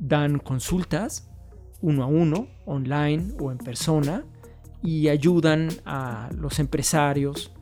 Dan 0.00 0.40
consultas 0.40 1.28
uno 1.80 2.02
a 2.02 2.06
uno, 2.06 2.48
online 2.66 3.34
o 3.38 3.52
en 3.52 3.58
persona, 3.58 4.24
y 4.82 5.08
ayudan 5.08 5.68
a 5.84 6.30
los 6.36 6.58
empresarios 6.58 7.52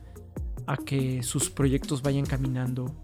a 0.65 0.77
que 0.77 1.21
sus 1.21 1.51
proyectos 1.51 2.01
vayan 2.01 2.25
caminando 2.25 2.95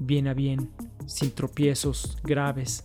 bien 0.00 0.28
a 0.28 0.34
bien, 0.34 0.70
sin 1.06 1.32
tropiezos 1.32 2.16
graves 2.22 2.84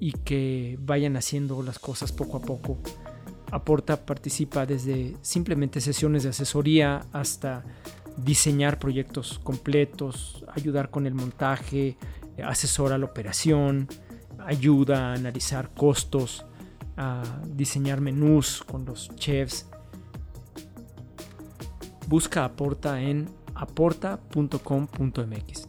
y 0.00 0.12
que 0.12 0.78
vayan 0.80 1.16
haciendo 1.16 1.62
las 1.62 1.78
cosas 1.78 2.10
poco 2.10 2.38
a 2.38 2.40
poco 2.40 2.78
Aporta 3.52 4.04
participa 4.06 4.64
desde 4.64 5.14
simplemente 5.20 5.82
sesiones 5.82 6.22
de 6.22 6.30
asesoría 6.30 7.04
hasta 7.12 7.62
diseñar 8.16 8.78
proyectos 8.78 9.38
completos, 9.38 10.42
ayudar 10.54 10.88
con 10.88 11.06
el 11.06 11.14
montaje, 11.14 11.98
asesora 12.42 12.96
la 12.96 13.04
operación, 13.04 13.88
ayuda 14.38 15.10
a 15.10 15.12
analizar 15.12 15.68
costos, 15.74 16.46
a 16.96 17.22
diseñar 17.46 18.00
menús 18.00 18.62
con 18.62 18.86
los 18.86 19.14
chefs. 19.16 19.68
Busca 22.08 22.46
Aporta 22.46 23.02
en 23.02 23.28
aporta.com.mx. 23.54 25.68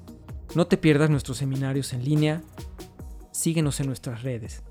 No 0.55 0.67
te 0.67 0.77
pierdas 0.77 1.09
nuestros 1.09 1.37
seminarios 1.37 1.91
en 1.91 2.05
línea. 2.05 2.41
Síguenos 3.31 3.81
en 3.81 3.87
nuestras 3.87 4.23
redes. 4.23 4.63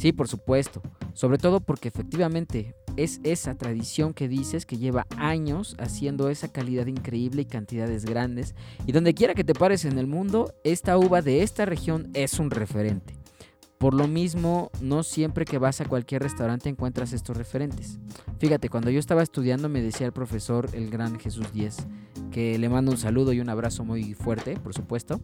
Sí, 0.00 0.12
por 0.12 0.28
supuesto. 0.28 0.80
Sobre 1.12 1.36
todo 1.36 1.60
porque 1.60 1.88
efectivamente 1.88 2.74
es 2.96 3.20
esa 3.22 3.54
tradición 3.58 4.14
que 4.14 4.28
dices 4.28 4.64
que 4.64 4.78
lleva 4.78 5.06
años 5.18 5.76
haciendo 5.78 6.30
esa 6.30 6.48
calidad 6.48 6.86
increíble 6.86 7.42
y 7.42 7.44
cantidades 7.44 8.06
grandes. 8.06 8.54
Y 8.86 8.92
donde 8.92 9.12
quiera 9.12 9.34
que 9.34 9.44
te 9.44 9.52
pares 9.52 9.84
en 9.84 9.98
el 9.98 10.06
mundo, 10.06 10.54
esta 10.64 10.96
uva 10.96 11.20
de 11.20 11.42
esta 11.42 11.66
región 11.66 12.08
es 12.14 12.38
un 12.38 12.50
referente. 12.50 13.14
Por 13.76 13.92
lo 13.92 14.08
mismo, 14.08 14.70
no 14.80 15.02
siempre 15.02 15.44
que 15.44 15.58
vas 15.58 15.82
a 15.82 15.84
cualquier 15.84 16.22
restaurante 16.22 16.70
encuentras 16.70 17.12
estos 17.12 17.36
referentes. 17.36 17.98
Fíjate, 18.38 18.70
cuando 18.70 18.88
yo 18.88 19.00
estaba 19.00 19.22
estudiando 19.22 19.68
me 19.68 19.82
decía 19.82 20.06
el 20.06 20.14
profesor, 20.14 20.70
el 20.72 20.88
gran 20.88 21.20
Jesús 21.20 21.52
Díez, 21.52 21.76
que 22.30 22.58
le 22.58 22.70
mando 22.70 22.90
un 22.90 22.96
saludo 22.96 23.34
y 23.34 23.40
un 23.40 23.50
abrazo 23.50 23.84
muy 23.84 24.14
fuerte, 24.14 24.56
por 24.56 24.72
supuesto 24.72 25.20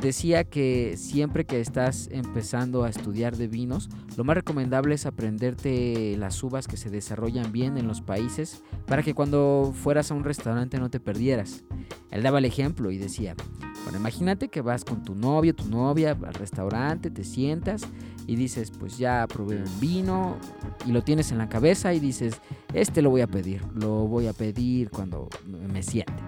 decía 0.00 0.44
que 0.44 0.96
siempre 0.96 1.44
que 1.44 1.60
estás 1.60 2.08
empezando 2.10 2.84
a 2.84 2.90
estudiar 2.90 3.36
de 3.36 3.48
vinos, 3.48 3.88
lo 4.16 4.24
más 4.24 4.36
recomendable 4.36 4.94
es 4.94 5.06
aprenderte 5.06 6.16
las 6.18 6.42
uvas 6.42 6.66
que 6.68 6.76
se 6.76 6.90
desarrollan 6.90 7.52
bien 7.52 7.78
en 7.78 7.86
los 7.86 8.00
países 8.00 8.62
para 8.86 9.02
que 9.02 9.14
cuando 9.14 9.72
fueras 9.74 10.10
a 10.10 10.14
un 10.14 10.24
restaurante 10.24 10.78
no 10.78 10.90
te 10.90 11.00
perdieras. 11.00 11.64
Él 12.10 12.22
daba 12.22 12.38
el 12.38 12.44
ejemplo 12.44 12.90
y 12.90 12.98
decía, 12.98 13.34
bueno, 13.84 13.98
imagínate 13.98 14.48
que 14.48 14.62
vas 14.62 14.84
con 14.84 15.02
tu 15.02 15.14
novio, 15.14 15.54
tu 15.54 15.66
novia 15.66 16.12
al 16.12 16.34
restaurante, 16.34 17.10
te 17.10 17.24
sientas 17.24 17.82
y 18.26 18.36
dices, 18.36 18.70
pues 18.70 18.96
ya 18.96 19.26
probé 19.28 19.62
un 19.62 19.80
vino 19.80 20.36
y 20.86 20.92
lo 20.92 21.02
tienes 21.02 21.32
en 21.32 21.38
la 21.38 21.48
cabeza 21.48 21.92
y 21.92 22.00
dices, 22.00 22.40
este 22.72 23.02
lo 23.02 23.10
voy 23.10 23.20
a 23.20 23.26
pedir, 23.26 23.62
lo 23.74 24.06
voy 24.06 24.26
a 24.26 24.32
pedir 24.32 24.90
cuando 24.90 25.28
me 25.46 25.82
siente. 25.82 26.23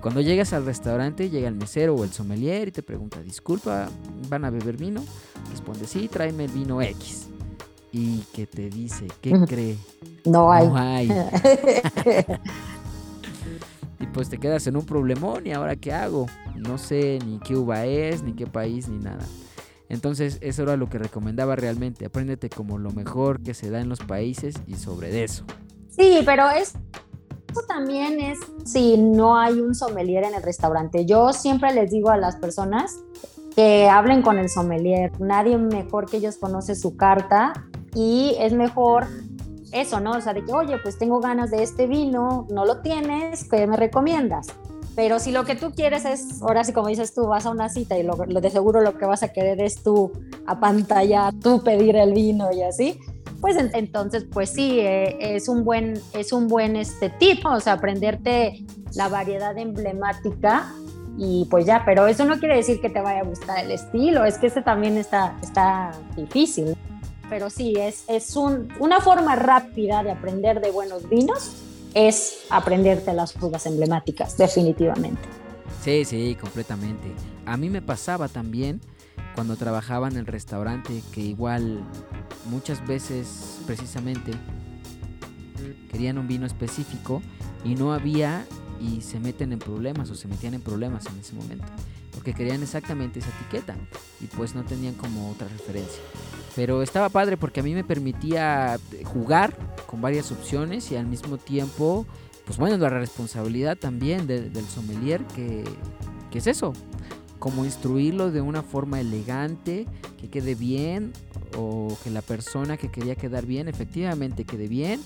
Cuando 0.00 0.22
llegas 0.22 0.52
al 0.54 0.64
restaurante, 0.64 1.28
llega 1.28 1.48
el 1.48 1.54
mesero 1.54 1.94
o 1.94 2.04
el 2.04 2.12
sommelier 2.12 2.68
y 2.68 2.72
te 2.72 2.82
pregunta, 2.82 3.20
disculpa, 3.20 3.88
¿van 4.28 4.44
a 4.46 4.50
beber 4.50 4.76
vino? 4.76 5.04
Responde, 5.50 5.86
sí, 5.86 6.08
tráeme 6.08 6.46
el 6.46 6.52
vino 6.52 6.80
X. 6.80 7.28
Y 7.92 8.20
que 8.32 8.46
te 8.46 8.70
dice, 8.70 9.06
¿qué 9.20 9.32
cree? 9.46 9.76
No 10.24 10.50
hay. 10.52 10.68
No 10.68 10.76
hay. 10.76 11.10
y 14.00 14.06
pues 14.06 14.30
te 14.30 14.38
quedas 14.38 14.66
en 14.68 14.76
un 14.76 14.86
problemón 14.86 15.46
y 15.46 15.52
ahora 15.52 15.76
qué 15.76 15.92
hago. 15.92 16.26
No 16.56 16.78
sé 16.78 17.18
ni 17.26 17.38
qué 17.40 17.56
uva 17.56 17.84
es, 17.84 18.22
ni 18.22 18.32
qué 18.32 18.46
país, 18.46 18.88
ni 18.88 18.98
nada. 18.98 19.26
Entonces 19.88 20.38
eso 20.40 20.62
era 20.62 20.76
lo 20.76 20.88
que 20.88 20.98
recomendaba 20.98 21.56
realmente. 21.56 22.06
Apréndete 22.06 22.48
como 22.48 22.78
lo 22.78 22.92
mejor 22.92 23.42
que 23.42 23.54
se 23.54 23.70
da 23.70 23.80
en 23.80 23.88
los 23.88 23.98
países 23.98 24.54
y 24.66 24.76
sobre 24.76 25.24
eso. 25.24 25.44
Sí, 25.90 26.20
pero 26.24 26.48
es 26.48 26.74
eso 27.50 27.62
también 27.66 28.20
es 28.20 28.38
si 28.64 28.96
no 28.96 29.36
hay 29.36 29.60
un 29.60 29.74
sommelier 29.74 30.24
en 30.24 30.34
el 30.34 30.42
restaurante. 30.42 31.04
Yo 31.04 31.32
siempre 31.32 31.72
les 31.72 31.90
digo 31.90 32.10
a 32.10 32.16
las 32.16 32.36
personas 32.36 33.00
que 33.54 33.88
hablen 33.88 34.22
con 34.22 34.38
el 34.38 34.48
sommelier. 34.48 35.12
Nadie 35.20 35.58
mejor 35.58 36.08
que 36.08 36.18
ellos 36.18 36.36
conoce 36.36 36.74
su 36.74 36.96
carta 36.96 37.52
y 37.94 38.36
es 38.38 38.52
mejor 38.52 39.06
eso, 39.72 40.00
¿no? 40.00 40.12
O 40.12 40.20
sea, 40.20 40.34
de 40.34 40.44
que, 40.44 40.52
oye, 40.52 40.78
pues 40.78 40.98
tengo 40.98 41.20
ganas 41.20 41.50
de 41.50 41.62
este 41.62 41.86
vino, 41.86 42.46
no 42.50 42.64
lo 42.64 42.78
tienes, 42.78 43.44
¿qué 43.44 43.66
me 43.66 43.76
recomiendas? 43.76 44.48
Pero 44.96 45.18
si 45.18 45.30
lo 45.30 45.44
que 45.44 45.54
tú 45.54 45.70
quieres 45.70 46.04
es, 46.04 46.42
ahora 46.42 46.64
sí 46.64 46.72
como 46.72 46.88
dices 46.88 47.14
tú, 47.14 47.26
vas 47.26 47.46
a 47.46 47.50
una 47.50 47.68
cita 47.68 47.96
y 47.96 48.02
lo, 48.02 48.16
de 48.16 48.50
seguro 48.50 48.80
lo 48.80 48.98
que 48.98 49.06
vas 49.06 49.22
a 49.22 49.32
querer 49.32 49.60
es 49.60 49.82
tú 49.82 50.12
apantallar, 50.46 51.32
tú 51.34 51.62
pedir 51.62 51.96
el 51.96 52.12
vino 52.12 52.52
y 52.52 52.62
así, 52.62 52.98
pues 53.40 53.56
entonces 53.56 54.26
pues 54.30 54.50
sí, 54.50 54.80
eh, 54.80 55.16
es 55.34 55.48
un 55.48 55.64
buen, 55.64 56.00
es 56.12 56.32
un 56.32 56.48
buen 56.48 56.76
este 56.76 57.10
tip, 57.10 57.44
o 57.46 57.60
sea, 57.60 57.74
aprenderte 57.74 58.64
la 58.94 59.08
variedad 59.08 59.56
emblemática 59.56 60.72
y 61.16 61.46
pues 61.50 61.66
ya, 61.66 61.82
pero 61.84 62.06
eso 62.06 62.24
no 62.24 62.38
quiere 62.38 62.56
decir 62.56 62.80
que 62.80 62.90
te 62.90 63.00
vaya 63.00 63.20
a 63.20 63.24
gustar 63.24 63.64
el 63.64 63.70
estilo, 63.70 64.24
es 64.24 64.38
que 64.38 64.46
este 64.46 64.62
también 64.62 64.96
está, 64.96 65.36
está 65.42 65.92
difícil. 66.16 66.76
Pero 67.28 67.48
sí, 67.48 67.74
es, 67.78 68.04
es 68.08 68.34
un, 68.36 68.68
una 68.80 69.00
forma 69.00 69.36
rápida 69.36 70.02
de 70.02 70.10
aprender 70.10 70.60
de 70.60 70.70
buenos 70.72 71.08
vinos 71.08 71.66
es 71.94 72.44
aprenderte 72.50 73.12
las 73.12 73.32
fugas 73.32 73.66
emblemáticas, 73.66 74.36
definitivamente. 74.36 75.20
Sí, 75.82 76.04
sí, 76.04 76.36
completamente. 76.40 77.08
A 77.46 77.56
mí 77.56 77.70
me 77.70 77.82
pasaba 77.82 78.28
también 78.28 78.80
cuando 79.34 79.56
trabajaba 79.56 80.08
en 80.08 80.16
el 80.16 80.26
restaurante 80.26 81.02
que 81.12 81.20
igual 81.20 81.82
muchas 82.46 82.86
veces 82.86 83.60
precisamente 83.66 84.32
querían 85.90 86.18
un 86.18 86.28
vino 86.28 86.46
específico 86.46 87.22
y 87.64 87.74
no 87.74 87.92
había 87.92 88.44
y 88.80 89.02
se 89.02 89.20
meten 89.20 89.52
en 89.52 89.58
problemas 89.58 90.10
o 90.10 90.14
se 90.14 90.28
metían 90.28 90.54
en 90.54 90.62
problemas 90.62 91.06
en 91.06 91.18
ese 91.18 91.34
momento 91.34 91.66
porque 92.12 92.34
querían 92.34 92.62
exactamente 92.62 93.20
esa 93.20 93.30
etiqueta 93.30 93.76
y 94.20 94.26
pues 94.26 94.54
no 94.54 94.64
tenían 94.64 94.94
como 94.94 95.30
otra 95.30 95.48
referencia. 95.48 96.02
Pero 96.54 96.82
estaba 96.82 97.08
padre 97.08 97.36
porque 97.36 97.60
a 97.60 97.62
mí 97.62 97.74
me 97.74 97.84
permitía 97.84 98.78
jugar 99.04 99.56
con 99.86 100.00
varias 100.00 100.32
opciones 100.32 100.90
y 100.92 100.96
al 100.96 101.06
mismo 101.06 101.38
tiempo, 101.38 102.06
pues 102.44 102.58
bueno, 102.58 102.76
la 102.76 102.90
responsabilidad 102.90 103.76
también 103.76 104.26
del 104.26 104.64
sommelier 104.66 105.24
que, 105.28 105.64
que 106.30 106.38
es 106.38 106.46
eso, 106.46 106.72
como 107.40 107.64
instruirlo 107.64 108.30
de 108.30 108.42
una 108.42 108.62
forma 108.62 109.00
elegante, 109.00 109.86
que 110.20 110.28
quede 110.28 110.54
bien 110.54 111.12
o 111.56 111.96
que 112.04 112.10
la 112.10 112.22
persona 112.22 112.76
que 112.76 112.92
quería 112.92 113.16
quedar 113.16 113.46
bien 113.46 113.66
efectivamente 113.66 114.44
quede 114.44 114.68
bien, 114.68 115.00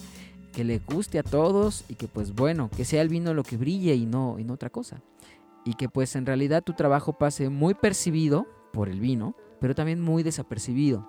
que 0.52 0.64
le 0.64 0.80
guste 0.80 1.18
a 1.18 1.22
todos 1.22 1.84
y 1.88 1.94
que 1.94 2.08
pues 2.08 2.34
bueno, 2.34 2.68
que 2.76 2.84
sea 2.84 3.00
el 3.02 3.08
vino 3.08 3.32
lo 3.32 3.44
que 3.44 3.56
brille 3.56 3.94
y 3.94 4.04
no, 4.04 4.36
y 4.38 4.50
otra 4.50 4.68
cosa. 4.68 5.00
Y 5.64 5.74
que 5.74 5.88
pues 5.88 6.16
en 6.16 6.26
realidad 6.26 6.62
tu 6.62 6.74
trabajo 6.74 7.14
pase 7.14 7.48
muy 7.48 7.74
percibido 7.74 8.46
por 8.72 8.88
el 8.88 9.00
vino, 9.00 9.34
pero 9.60 9.74
también 9.74 10.00
muy 10.00 10.22
desapercibido. 10.22 11.08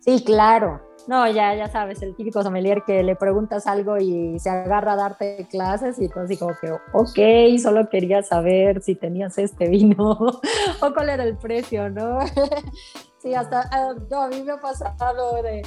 Sí, 0.00 0.22
claro. 0.24 0.82
No, 1.08 1.26
ya, 1.26 1.54
ya 1.54 1.70
sabes, 1.70 2.02
el 2.02 2.14
típico 2.14 2.42
sommelier 2.42 2.82
que 2.86 3.02
le 3.02 3.16
preguntas 3.16 3.66
algo 3.66 3.96
y 3.96 4.38
se 4.38 4.50
agarra 4.50 4.92
a 4.92 4.96
darte 4.96 5.48
clases 5.50 5.98
y 5.98 6.06
tú 6.10 6.20
así 6.20 6.36
como 6.36 6.52
que, 6.60 6.70
ok, 6.70 7.58
solo 7.62 7.88
quería 7.88 8.22
saber 8.22 8.82
si 8.82 8.94
tenías 8.94 9.38
este 9.38 9.70
vino 9.70 9.96
o 10.82 10.92
cuál 10.92 11.08
era 11.08 11.24
el 11.24 11.38
precio, 11.38 11.88
¿no? 11.88 12.18
sí, 13.22 13.32
hasta 13.32 13.70
ah, 13.72 13.94
a 14.22 14.28
mí 14.28 14.42
me 14.42 14.52
ha 14.52 14.60
pasado 14.60 15.42
de... 15.42 15.62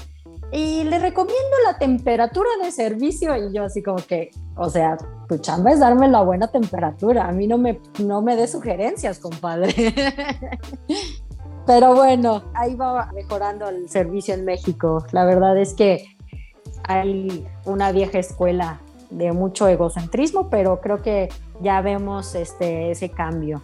Y 0.52 0.84
le 0.84 1.00
recomiendo 1.00 1.58
la 1.66 1.76
temperatura 1.80 2.50
de 2.62 2.72
servicio 2.72 3.36
y 3.36 3.52
yo 3.52 3.64
así 3.64 3.82
como 3.82 3.98
que, 3.98 4.30
o 4.56 4.70
sea, 4.70 4.96
tu 5.28 5.40
chamba 5.40 5.72
es 5.72 5.80
darme 5.80 6.08
la 6.08 6.22
buena 6.22 6.52
temperatura, 6.52 7.28
a 7.28 7.32
mí 7.32 7.48
no 7.48 7.58
me, 7.58 7.82
no 7.98 8.22
me 8.22 8.36
dé 8.36 8.48
sugerencias, 8.48 9.18
compadre. 9.18 9.74
Pero 11.65 11.93
bueno, 11.93 12.43
ahí 12.54 12.76
va 12.76 13.12
mejorando 13.13 13.69
el 13.69 13.88
servicio 13.89 14.34
en 14.34 14.45
México. 14.45 15.06
La 15.12 15.26
verdad 15.26 15.58
es 15.58 15.74
que 15.74 16.06
hay 16.84 17.47
una 17.65 17.91
vieja 17.91 18.19
escuela 18.19 18.82
de 19.10 19.32
mucho 19.32 19.67
egocentrismo, 19.67 20.50
pero 20.50 20.82
creo 20.82 21.02
que 21.02 21.30
ya 21.62 21.82
vemos 21.82 22.34
este, 22.36 22.91
ese 22.91 23.10
cambio. 23.10 23.62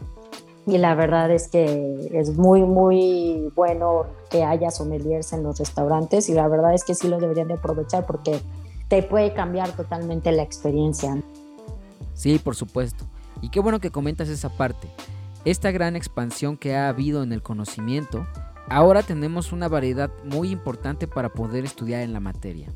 Y 0.67 0.77
la 0.77 0.95
verdad 0.95 1.31
es 1.31 1.47
que 1.47 2.10
es 2.13 2.38
muy, 2.38 2.62
muy 2.62 3.51
bueno 3.55 4.05
que 4.29 4.43
haya 4.43 4.69
sommeliers 4.69 5.31
en 5.31 5.43
los 5.43 5.57
restaurantes 5.57 6.27
y 6.27 6.33
la 6.33 6.47
verdad 6.49 6.73
es 6.73 6.83
que 6.83 6.93
sí 6.93 7.07
los 7.07 7.21
deberían 7.21 7.47
de 7.47 7.53
aprovechar 7.53 8.05
porque 8.05 8.41
te 8.89 9.01
puede 9.01 9.33
cambiar 9.33 9.71
totalmente 9.71 10.31
la 10.33 10.43
experiencia. 10.43 11.17
Sí, 12.13 12.38
por 12.38 12.55
supuesto. 12.55 13.05
Y 13.41 13.49
qué 13.49 13.62
bueno 13.62 13.79
que 13.79 13.91
comentas 13.91 14.27
esa 14.27 14.49
parte 14.49 14.89
esta 15.51 15.71
gran 15.71 15.95
expansión 15.95 16.57
que 16.57 16.75
ha 16.75 16.89
habido 16.89 17.23
en 17.23 17.31
el 17.31 17.41
conocimiento, 17.41 18.27
ahora 18.69 19.01
tenemos 19.01 19.53
una 19.53 19.69
variedad 19.69 20.12
muy 20.25 20.51
importante 20.51 21.07
para 21.07 21.29
poder 21.29 21.63
estudiar 21.63 22.01
en 22.01 22.12
la 22.12 22.19
materia. 22.19 22.67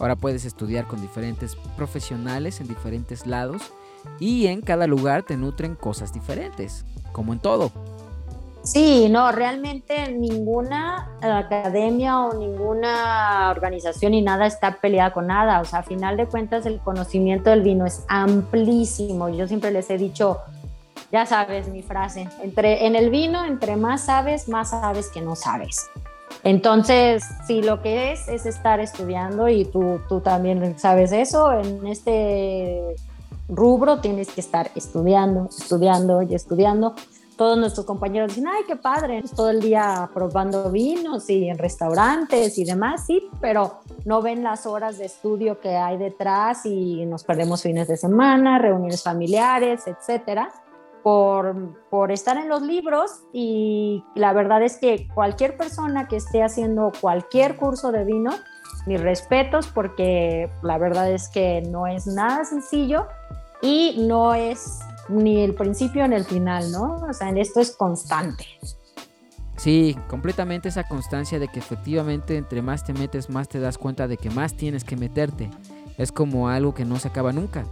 Ahora 0.00 0.16
puedes 0.16 0.44
estudiar 0.44 0.88
con 0.88 1.00
diferentes 1.00 1.54
profesionales 1.76 2.60
en 2.60 2.66
diferentes 2.66 3.28
lados 3.28 3.62
y 4.18 4.48
en 4.48 4.60
cada 4.60 4.88
lugar 4.88 5.22
te 5.22 5.36
nutren 5.36 5.76
cosas 5.76 6.12
diferentes, 6.12 6.84
como 7.12 7.32
en 7.32 7.38
todo. 7.38 7.70
Sí, 8.64 9.08
no, 9.08 9.30
realmente 9.30 10.12
ninguna 10.12 11.12
academia 11.22 12.18
o 12.18 12.34
ninguna 12.34 13.50
organización 13.50 14.12
ni 14.12 14.20
nada 14.20 14.46
está 14.46 14.80
peleada 14.80 15.12
con 15.12 15.28
nada. 15.28 15.60
O 15.60 15.64
sea, 15.64 15.78
a 15.78 15.82
final 15.84 16.16
de 16.16 16.26
cuentas 16.26 16.66
el 16.66 16.80
conocimiento 16.80 17.50
del 17.50 17.62
vino 17.62 17.86
es 17.86 18.04
amplísimo. 18.08 19.28
Yo 19.28 19.46
siempre 19.46 19.70
les 19.70 19.88
he 19.90 19.96
dicho, 19.96 20.40
ya 21.12 21.26
sabes 21.26 21.68
mi 21.68 21.82
frase, 21.82 22.28
entre, 22.42 22.86
en 22.86 22.94
el 22.94 23.10
vino, 23.10 23.44
entre 23.44 23.76
más 23.76 24.02
sabes, 24.02 24.48
más 24.48 24.70
sabes 24.70 25.08
que 25.08 25.20
no 25.20 25.34
sabes. 25.34 25.90
Entonces, 26.44 27.24
si 27.46 27.62
lo 27.62 27.82
que 27.82 28.12
es 28.12 28.28
es 28.28 28.46
estar 28.46 28.80
estudiando 28.80 29.48
y 29.48 29.64
tú, 29.64 30.00
tú 30.08 30.20
también 30.20 30.78
sabes 30.78 31.12
eso, 31.12 31.52
en 31.52 31.86
este 31.86 32.94
rubro 33.48 34.00
tienes 34.00 34.28
que 34.30 34.40
estar 34.40 34.70
estudiando, 34.74 35.48
estudiando 35.50 36.22
y 36.22 36.34
estudiando. 36.34 36.94
Todos 37.36 37.58
nuestros 37.58 37.86
compañeros 37.86 38.28
dicen, 38.28 38.48
ay, 38.48 38.64
qué 38.66 38.76
padre, 38.76 39.24
todo 39.34 39.50
el 39.50 39.60
día 39.60 40.10
probando 40.12 40.70
vinos 40.70 41.28
y 41.30 41.48
en 41.48 41.58
restaurantes 41.58 42.58
y 42.58 42.64
demás, 42.64 43.06
sí, 43.06 43.28
pero 43.40 43.80
no 44.04 44.20
ven 44.20 44.42
las 44.42 44.66
horas 44.66 44.98
de 44.98 45.06
estudio 45.06 45.58
que 45.58 45.74
hay 45.74 45.96
detrás 45.96 46.66
y 46.66 47.04
nos 47.06 47.24
perdemos 47.24 47.62
fines 47.62 47.88
de 47.88 47.96
semana, 47.96 48.58
reuniones 48.58 49.02
familiares, 49.02 49.86
etcétera 49.86 50.52
por, 51.02 52.10
estar 52.10 52.36
en 52.36 52.48
los 52.48 52.62
libros 52.62 53.10
y 53.32 54.04
la 54.14 54.32
verdad 54.32 54.62
es 54.62 54.78
que 54.78 55.08
cualquier 55.14 55.56
persona 55.56 56.08
que 56.08 56.16
esté 56.16 56.42
haciendo 56.42 56.92
cualquier 57.00 57.56
curso 57.56 57.92
de 57.92 58.04
vino, 58.04 58.30
mis 58.86 59.00
respetos 59.00 59.66
porque 59.68 60.50
la 60.62 60.78
verdad 60.78 61.10
es 61.10 61.28
que 61.28 61.62
no 61.62 61.86
es 61.86 62.06
nada 62.06 62.44
sencillo 62.44 63.06
y 63.62 63.96
no 64.06 64.34
es 64.34 64.80
ni 65.08 65.42
el 65.42 65.54
principio 65.54 66.06
ni 66.08 66.16
el 66.16 66.24
final, 66.24 66.70
¿no? 66.72 66.96
O 67.08 67.12
sea, 67.12 67.30
esto 67.30 67.60
es 67.60 67.76
constante. 67.76 68.46
Sí, 69.56 69.96
completamente 70.08 70.70
esa 70.70 70.84
constancia 70.84 71.38
de 71.38 71.48
que 71.48 71.58
efectivamente 71.58 72.36
entre 72.38 72.62
más 72.62 72.82
te 72.84 72.94
metes, 72.94 73.28
más 73.28 73.48
te 73.48 73.60
das 73.60 73.76
cuenta 73.76 74.08
de 74.08 74.16
que 74.16 74.30
más 74.30 74.54
tienes 74.54 74.84
que 74.84 74.96
meterte. 74.96 75.50
Es 75.98 76.12
como 76.12 76.48
algo 76.48 76.72
que 76.72 76.86
no 76.86 76.98
se 76.98 77.08
acaba 77.08 77.32
nunca. 77.32 77.66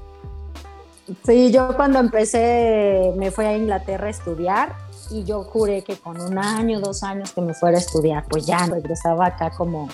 Sí, 1.24 1.50
yo 1.50 1.74
cuando 1.76 1.98
empecé 1.98 3.12
me 3.16 3.30
fui 3.30 3.44
a 3.44 3.56
Inglaterra 3.56 4.06
a 4.06 4.10
estudiar 4.10 4.76
y 5.10 5.24
yo 5.24 5.42
juré 5.44 5.82
que 5.82 5.96
con 5.96 6.20
un 6.20 6.38
año, 6.38 6.80
dos 6.80 7.02
años 7.02 7.32
que 7.32 7.40
me 7.40 7.54
fuera 7.54 7.78
a 7.78 7.80
estudiar, 7.80 8.24
pues 8.28 8.46
ya 8.46 8.66
regresaba 8.66 9.26
acá 9.26 9.50
como 9.50 9.88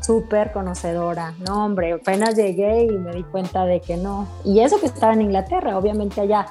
súper 0.00 0.52
conocedora. 0.52 1.34
No, 1.46 1.64
hombre, 1.64 1.92
apenas 1.92 2.36
llegué 2.36 2.84
y 2.84 2.98
me 2.98 3.12
di 3.12 3.22
cuenta 3.24 3.64
de 3.64 3.80
que 3.80 3.96
no. 3.96 4.28
Y 4.44 4.60
eso 4.60 4.78
que 4.80 4.86
estaba 4.86 5.12
en 5.14 5.22
Inglaterra, 5.22 5.78
obviamente 5.78 6.20
allá 6.20 6.46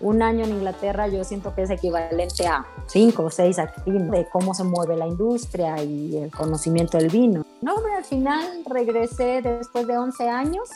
un 0.00 0.22
año 0.22 0.44
en 0.44 0.52
Inglaterra 0.52 1.08
yo 1.08 1.22
siento 1.24 1.54
que 1.54 1.62
es 1.62 1.70
equivalente 1.70 2.46
a 2.46 2.64
cinco 2.86 3.24
o 3.24 3.30
seis 3.30 3.58
aquí, 3.58 3.90
de 3.90 4.26
cómo 4.32 4.54
se 4.54 4.64
mueve 4.64 4.96
la 4.96 5.06
industria 5.06 5.82
y 5.82 6.16
el 6.16 6.30
conocimiento 6.30 6.96
del 6.96 7.10
vino. 7.10 7.44
No, 7.60 7.74
hombre, 7.74 7.92
al 7.94 8.04
final 8.04 8.62
regresé 8.66 9.42
después 9.42 9.86
de 9.86 9.98
11 9.98 10.28
años 10.28 10.70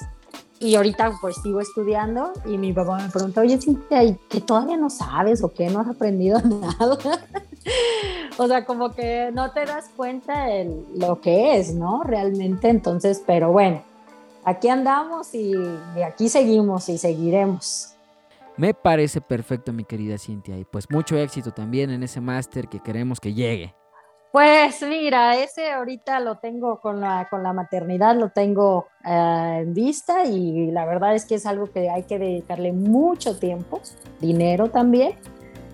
y 0.61 0.75
ahorita 0.77 1.13
pues 1.21 1.37
sigo 1.43 1.61
estudiando 1.61 2.33
y 2.47 2.59
mi 2.59 2.73
papá 2.73 2.99
me 2.99 3.09
pregunta, 3.09 3.41
oye 3.41 3.61
Cintia, 3.61 4.03
¿y 4.05 4.15
que 4.29 4.41
todavía 4.41 4.77
no 4.77 4.89
sabes 4.91 5.43
o 5.43 5.53
qué? 5.53 5.69
¿No 5.69 5.81
has 5.81 5.89
aprendido 5.89 6.41
nada? 6.43 6.99
o 8.39 8.47
sea, 8.47 8.65
como 8.65 8.93
que 8.93 9.31
no 9.33 9.51
te 9.53 9.65
das 9.65 9.91
cuenta 9.97 10.45
de 10.47 10.85
lo 10.97 11.21
que 11.21 11.59
es, 11.59 11.75
¿no? 11.75 12.03
Realmente, 12.03 12.69
entonces, 12.69 13.23
pero 13.27 13.53
bueno, 13.53 13.83
aquí 14.45 14.69
andamos 14.69 15.35
y, 15.35 15.55
y 15.97 16.03
aquí 16.03 16.29
seguimos 16.29 16.89
y 16.89 16.99
seguiremos. 16.99 17.91
Me 18.57 18.73
parece 18.73 19.21
perfecto, 19.21 19.73
mi 19.73 19.85
querida 19.85 20.17
Cintia, 20.17 20.57
y 20.57 20.65
pues 20.65 20.89
mucho 20.89 21.17
éxito 21.17 21.51
también 21.51 21.91
en 21.91 22.05
ese 22.05 22.21
máster 22.21 22.69
que 22.69 22.79
queremos 22.79 23.19
que 23.19 23.35
llegue. 23.35 23.75
Pues 24.35 24.83
mira, 24.83 25.41
ese 25.41 25.71
ahorita 25.71 26.19
lo 26.19 26.39
tengo 26.39 26.81
con 26.81 27.01
la, 27.01 27.29
con 27.31 27.45
la 27.45 27.53
maternidad, 27.53 28.17
lo 28.17 28.31
tengo 28.31 28.89
eh, 29.05 29.61
en 29.61 29.75
vista 29.75 30.25
y 30.25 30.73
la 30.73 30.85
verdad 30.87 31.15
es 31.15 31.25
que 31.25 31.37
es 31.37 31.47
algo 31.47 31.71
que 31.71 31.89
hay 31.89 32.03
que 32.03 32.19
dedicarle 32.19 32.73
mucho 32.73 33.39
tiempo, 33.39 33.81
dinero 34.21 34.71
también. 34.71 35.13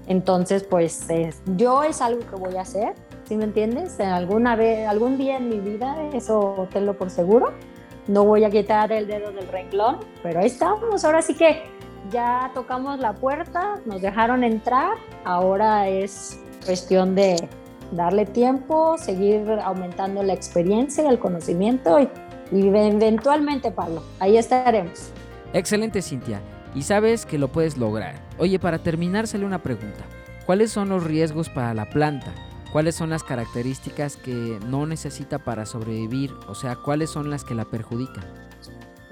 Entonces, 0.09 0.63
pues 0.63 1.09
yo 1.57 1.85
es 1.85 2.03
algo 2.03 2.21
que 2.29 2.37
voy 2.37 2.55
a 2.59 2.61
hacer, 2.61 2.93
¿sí 3.25 3.35
me 3.35 3.45
entiendes? 3.45 3.99
Alguna 3.99 4.57
vez, 4.57 4.87
algún 4.87 5.17
día 5.17 5.39
en 5.39 5.49
mi 5.49 5.59
vida, 5.59 5.97
eso 6.13 6.69
tenlo 6.71 6.99
por 6.99 7.09
seguro. 7.09 7.55
No 8.09 8.27
voy 8.27 8.45
a 8.45 8.51
quitar 8.51 8.93
el 8.93 9.07
dedo 9.07 9.33
del 9.33 9.49
renglón, 9.49 10.01
pero 10.23 10.41
ahí 10.41 10.49
estamos. 10.49 11.03
Ahora 11.07 11.23
sí 11.23 11.33
que 11.33 11.63
ya 12.11 12.51
tocamos 12.53 12.99
la 12.99 13.15
puerta, 13.15 13.81
nos 13.87 14.03
dejaron 14.03 14.45
entrar, 14.45 14.99
ahora 15.25 15.89
es 15.89 16.39
cuestión 16.67 17.15
de 17.15 17.49
darle 17.93 18.27
tiempo, 18.27 18.97
seguir 18.99 19.49
aumentando 19.63 20.23
la 20.23 20.33
experiencia, 20.33 21.09
el 21.09 21.19
conocimiento 21.19 22.01
y, 22.01 22.09
y 22.53 22.69
eventualmente, 22.69 23.71
Pablo, 23.71 24.03
ahí 24.19 24.37
estaremos. 24.37 25.11
Excelente, 25.53 26.03
Cintia. 26.03 26.41
Y 26.75 26.83
sabes 26.83 27.27
que 27.27 27.39
lo 27.39 27.49
puedes 27.49 27.77
lograr. 27.77 28.15
Oye, 28.39 28.59
para 28.59 28.79
terminar, 28.79 29.27
sale 29.27 29.45
una 29.45 29.63
pregunta. 29.63 30.05
¿Cuáles 30.47 30.71
son 30.71 30.89
los 30.89 31.05
riesgos 31.05 31.49
para 31.49 31.75
la 31.75 31.91
planta? 31.91 32.33
¿Cuáles 32.73 32.95
son 32.95 33.11
las 33.11 33.25
características 33.25 34.17
que 34.17 34.59
no 34.67 34.87
necesita 34.87 35.39
para 35.39 35.67
sobrevivir? 35.67 36.33
O 36.49 36.55
sea, 36.55 36.77
¿cuáles 36.77 37.11
son 37.11 37.29
las 37.29 37.45
que 37.45 37.55
la 37.55 37.65
perjudican? 37.65 38.25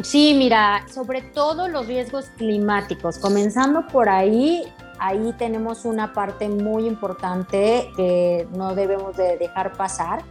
Sí, 0.00 0.34
mira, 0.38 0.86
sobre 0.88 1.22
todo 1.22 1.66
los 1.66 1.88
riesgos 1.88 2.26
climáticos. 2.36 3.18
Comenzando 3.18 3.84
por 3.88 4.08
ahí, 4.08 4.62
ahí 4.98 5.34
tenemos 5.38 5.84
una 5.84 6.12
parte 6.12 6.48
muy 6.48 6.86
importante 6.86 7.90
que 7.96 8.46
no 8.54 8.74
debemos 8.74 9.16
de 9.16 9.36
dejar 9.36 9.72
pasar. 9.72 10.22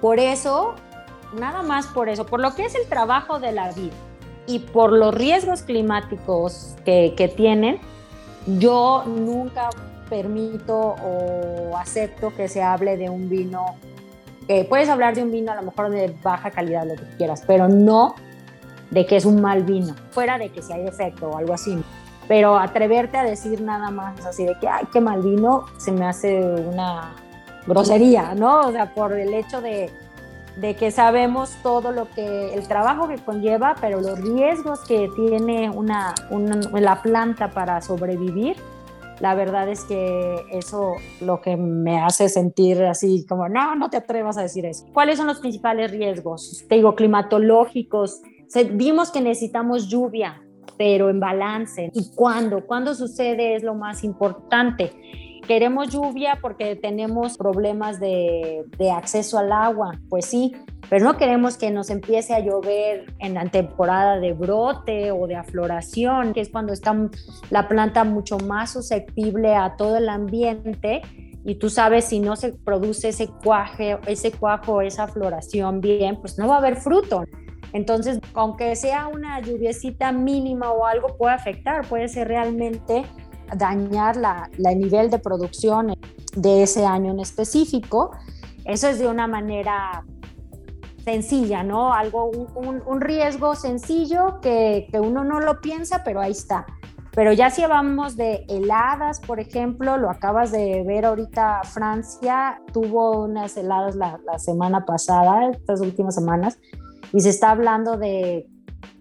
Por 0.00 0.18
eso, 0.18 0.74
nada 1.38 1.62
más 1.62 1.86
por 1.86 2.08
eso, 2.08 2.26
por 2.26 2.40
lo 2.40 2.54
que 2.54 2.64
es 2.64 2.74
el 2.74 2.86
trabajo 2.88 3.38
de 3.38 3.52
la 3.52 3.72
vida 3.72 3.94
y 4.46 4.60
por 4.60 4.92
los 4.92 5.14
riesgos 5.14 5.62
climáticos 5.62 6.76
que, 6.84 7.14
que 7.16 7.28
tienen, 7.28 7.80
yo 8.58 9.04
nunca 9.06 9.70
permito 10.08 10.94
o 11.02 11.76
acepto 11.76 12.32
que 12.34 12.48
se 12.48 12.62
hable 12.62 12.96
de 12.96 13.10
un 13.10 13.28
vino, 13.28 13.76
eh, 14.48 14.64
puedes 14.64 14.88
hablar 14.88 15.14
de 15.14 15.22
un 15.22 15.32
vino 15.32 15.52
a 15.52 15.56
lo 15.56 15.62
mejor 15.62 15.90
de 15.90 16.14
baja 16.22 16.50
calidad, 16.50 16.86
lo 16.86 16.94
que 16.94 17.16
quieras, 17.16 17.42
pero 17.46 17.68
no 17.68 18.14
de 18.90 19.04
que 19.04 19.16
es 19.16 19.24
un 19.24 19.40
mal 19.40 19.64
vino, 19.64 19.94
fuera 20.10 20.38
de 20.38 20.50
que 20.50 20.62
si 20.62 20.72
hay 20.72 20.84
defecto 20.84 21.30
o 21.30 21.36
algo 21.36 21.52
así. 21.54 21.76
Pero 22.28 22.56
atreverte 22.58 23.16
a 23.16 23.24
decir 23.24 23.60
nada 23.60 23.90
más 23.90 24.24
así 24.26 24.44
de 24.44 24.58
que, 24.58 24.68
ay, 24.68 24.84
qué 24.92 25.00
mal 25.00 25.22
vino, 25.22 25.66
se 25.78 25.92
me 25.92 26.06
hace 26.06 26.40
una 26.42 27.14
grosería, 27.66 28.34
¿no? 28.34 28.60
O 28.60 28.72
sea, 28.72 28.94
por 28.94 29.12
el 29.12 29.34
hecho 29.34 29.60
de, 29.60 29.90
de 30.56 30.74
que 30.74 30.90
sabemos 30.90 31.56
todo 31.62 31.92
lo 31.92 32.08
que, 32.10 32.54
el 32.54 32.66
trabajo 32.66 33.08
que 33.08 33.16
conlleva, 33.16 33.76
pero 33.80 34.00
los 34.00 34.20
riesgos 34.20 34.80
que 34.80 35.08
tiene 35.14 35.70
una, 35.70 36.14
una, 36.30 36.56
la 36.80 37.02
planta 37.02 37.50
para 37.50 37.80
sobrevivir, 37.80 38.56
la 39.20 39.34
verdad 39.34 39.68
es 39.68 39.84
que 39.84 40.44
eso 40.52 40.92
lo 41.20 41.40
que 41.40 41.56
me 41.56 42.00
hace 42.00 42.28
sentir 42.28 42.82
así 42.84 43.24
como, 43.26 43.48
no, 43.48 43.74
no 43.74 43.88
te 43.88 43.96
atrevas 43.96 44.36
a 44.36 44.42
decir 44.42 44.66
eso. 44.66 44.86
¿Cuáles 44.92 45.16
son 45.18 45.26
los 45.26 45.40
principales 45.40 45.90
riesgos? 45.90 46.64
Te 46.68 46.76
digo, 46.76 46.94
climatológicos. 46.94 48.20
Vimos 48.72 49.10
que 49.10 49.20
necesitamos 49.20 49.88
lluvia, 49.88 50.42
pero 50.76 51.10
en 51.10 51.20
balance. 51.20 51.90
¿Y 51.94 52.10
cuándo? 52.14 52.66
¿Cuándo 52.66 52.94
sucede? 52.94 53.54
Es 53.54 53.62
lo 53.62 53.74
más 53.74 54.04
importante. 54.04 54.92
Queremos 55.46 55.90
lluvia 55.90 56.38
porque 56.42 56.74
tenemos 56.74 57.36
problemas 57.36 58.00
de, 58.00 58.64
de 58.78 58.90
acceso 58.90 59.38
al 59.38 59.52
agua. 59.52 59.92
Pues 60.08 60.26
sí, 60.26 60.52
pero 60.90 61.04
no 61.04 61.16
queremos 61.16 61.56
que 61.56 61.70
nos 61.70 61.90
empiece 61.90 62.34
a 62.34 62.40
llover 62.40 63.14
en 63.20 63.34
la 63.34 63.46
temporada 63.46 64.18
de 64.18 64.32
brote 64.32 65.12
o 65.12 65.26
de 65.26 65.36
afloración, 65.36 66.32
que 66.32 66.40
es 66.40 66.48
cuando 66.48 66.72
está 66.72 66.96
la 67.50 67.68
planta 67.68 68.04
mucho 68.04 68.38
más 68.38 68.72
susceptible 68.72 69.54
a 69.54 69.76
todo 69.76 69.96
el 69.96 70.08
ambiente 70.08 71.02
y 71.48 71.54
tú 71.54 71.70
sabes 71.70 72.06
si 72.06 72.18
no 72.18 72.34
se 72.34 72.52
produce 72.52 73.10
ese 73.10 73.28
cuaje, 73.28 73.96
ese 74.08 74.32
cuajo, 74.32 74.80
esa 74.80 75.06
floración 75.06 75.80
bien, 75.80 76.16
pues 76.20 76.38
no 76.38 76.48
va 76.48 76.56
a 76.56 76.58
haber 76.58 76.74
fruto. 76.74 77.22
Entonces, 77.76 78.20
aunque 78.32 78.74
sea 78.74 79.06
una 79.06 79.38
lluviecita 79.40 80.10
mínima 80.10 80.72
o 80.72 80.86
algo, 80.86 81.18
puede 81.18 81.34
afectar, 81.34 81.86
puede 81.86 82.08
ser 82.08 82.26
realmente 82.28 83.04
dañar 83.54 84.16
la, 84.16 84.48
la 84.56 84.74
nivel 84.74 85.10
de 85.10 85.18
producción 85.18 85.94
de 86.34 86.62
ese 86.62 86.86
año 86.86 87.12
en 87.12 87.20
específico. 87.20 88.12
Eso 88.64 88.88
es 88.88 88.98
de 88.98 89.06
una 89.08 89.26
manera 89.26 90.04
sencilla, 91.04 91.62
¿no? 91.62 91.92
Algo, 91.92 92.30
un, 92.30 92.82
un 92.86 93.00
riesgo 93.02 93.54
sencillo 93.54 94.40
que, 94.40 94.88
que, 94.90 94.98
uno 94.98 95.22
no 95.22 95.40
lo 95.40 95.60
piensa, 95.60 96.02
pero 96.02 96.22
ahí 96.22 96.32
está. 96.32 96.64
Pero 97.12 97.34
ya 97.34 97.50
si 97.50 97.62
hablamos 97.62 98.16
de 98.16 98.46
heladas, 98.48 99.20
por 99.20 99.38
ejemplo, 99.38 99.98
lo 99.98 100.08
acabas 100.08 100.50
de 100.50 100.82
ver 100.86 101.04
ahorita, 101.04 101.60
Francia 101.64 102.62
tuvo 102.72 103.24
unas 103.24 103.54
heladas 103.58 103.96
la, 103.96 104.18
la 104.24 104.38
semana 104.38 104.86
pasada, 104.86 105.50
estas 105.50 105.82
últimas 105.82 106.14
semanas, 106.14 106.58
y 107.12 107.20
se 107.20 107.30
está 107.30 107.50
hablando 107.50 107.96
de, 107.96 108.48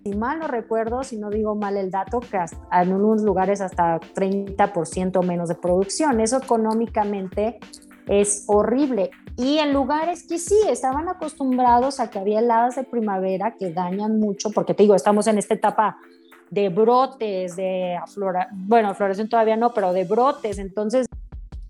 si 0.03 0.13
mal 0.13 0.39
no 0.39 0.47
recuerdo, 0.47 1.03
si 1.03 1.17
no 1.17 1.29
digo 1.29 1.55
mal 1.55 1.77
el 1.77 1.91
dato, 1.91 2.19
que 2.19 2.37
hasta, 2.37 2.81
en 2.81 2.93
unos 2.93 3.23
lugares 3.23 3.61
hasta 3.61 3.99
30% 3.99 5.23
menos 5.23 5.49
de 5.49 5.55
producción. 5.55 6.19
Eso 6.19 6.37
económicamente 6.37 7.59
es 8.07 8.43
horrible. 8.47 9.11
Y 9.37 9.57
en 9.57 9.73
lugares 9.73 10.25
que 10.27 10.37
sí, 10.37 10.55
estaban 10.69 11.09
acostumbrados 11.09 11.99
a 11.99 12.09
que 12.09 12.19
había 12.19 12.39
heladas 12.39 12.75
de 12.75 12.83
primavera 12.83 13.55
que 13.57 13.71
dañan 13.71 14.19
mucho, 14.19 14.49
porque 14.51 14.73
te 14.73 14.83
digo, 14.83 14.95
estamos 14.95 15.27
en 15.27 15.37
esta 15.37 15.55
etapa 15.55 15.97
de 16.49 16.69
brotes, 16.69 17.55
de 17.55 17.95
aflora, 17.95 18.47
bueno, 18.53 18.93
floración 18.93 19.27
todavía 19.27 19.57
no, 19.57 19.73
pero 19.73 19.91
de 19.91 20.05
brotes, 20.05 20.59
entonces 20.59 21.07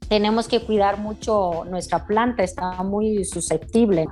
tenemos 0.10 0.48
que 0.48 0.62
cuidar 0.62 1.00
mucho 1.00 1.64
nuestra 1.66 2.06
planta, 2.06 2.44
está 2.44 2.84
muy 2.84 3.24
susceptible, 3.26 4.06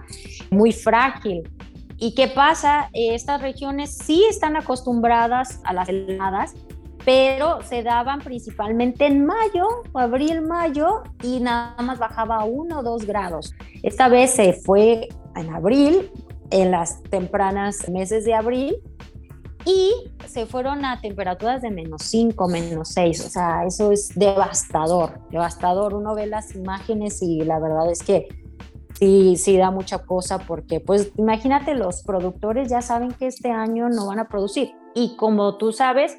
muy 0.49 0.71
frágil. 0.71 1.43
¿Y 2.03 2.15
qué 2.15 2.27
pasa? 2.27 2.89
Estas 2.91 3.41
regiones 3.41 3.95
sí 3.95 4.25
están 4.29 4.57
acostumbradas 4.57 5.61
a 5.63 5.71
las 5.71 5.87
heladas, 5.87 6.53
pero 7.05 7.61
se 7.61 7.81
daban 7.81 8.19
principalmente 8.19 9.05
en 9.05 9.25
mayo, 9.25 9.65
abril, 9.93 10.41
mayo, 10.41 11.03
y 11.23 11.39
nada 11.39 11.81
más 11.81 11.99
bajaba 11.99 12.41
a 12.41 12.43
1 12.43 12.77
o 12.77 12.83
2 12.83 13.05
grados. 13.05 13.53
Esta 13.83 14.09
vez 14.09 14.31
se 14.31 14.51
fue 14.51 15.07
en 15.37 15.49
abril, 15.53 16.11
en 16.51 16.71
las 16.71 17.01
tempranas 17.03 17.87
meses 17.87 18.25
de 18.25 18.33
abril, 18.33 18.75
y 19.63 19.93
se 20.27 20.45
fueron 20.45 20.83
a 20.83 20.99
temperaturas 20.99 21.61
de 21.61 21.71
menos 21.71 22.01
5, 22.01 22.49
menos 22.49 22.89
6, 22.89 23.27
o 23.27 23.29
sea, 23.29 23.63
eso 23.65 23.93
es 23.93 24.09
devastador, 24.13 25.21
devastador. 25.31 25.93
Uno 25.93 26.15
ve 26.15 26.27
las 26.27 26.53
imágenes 26.53 27.21
y 27.21 27.45
la 27.45 27.59
verdad 27.59 27.89
es 27.89 28.03
que 28.03 28.27
sí, 28.93 29.35
sí 29.37 29.57
da 29.57 29.71
mucha 29.71 29.99
cosa 29.99 30.39
porque, 30.39 30.79
pues, 30.79 31.11
imagínate, 31.17 31.75
los 31.75 32.03
productores 32.03 32.69
ya 32.69 32.81
saben 32.81 33.11
que 33.11 33.27
este 33.27 33.51
año 33.51 33.89
no 33.89 34.07
van 34.07 34.19
a 34.19 34.27
producir. 34.27 34.71
Y 34.95 35.15
como 35.15 35.57
tú 35.57 35.71
sabes, 35.71 36.17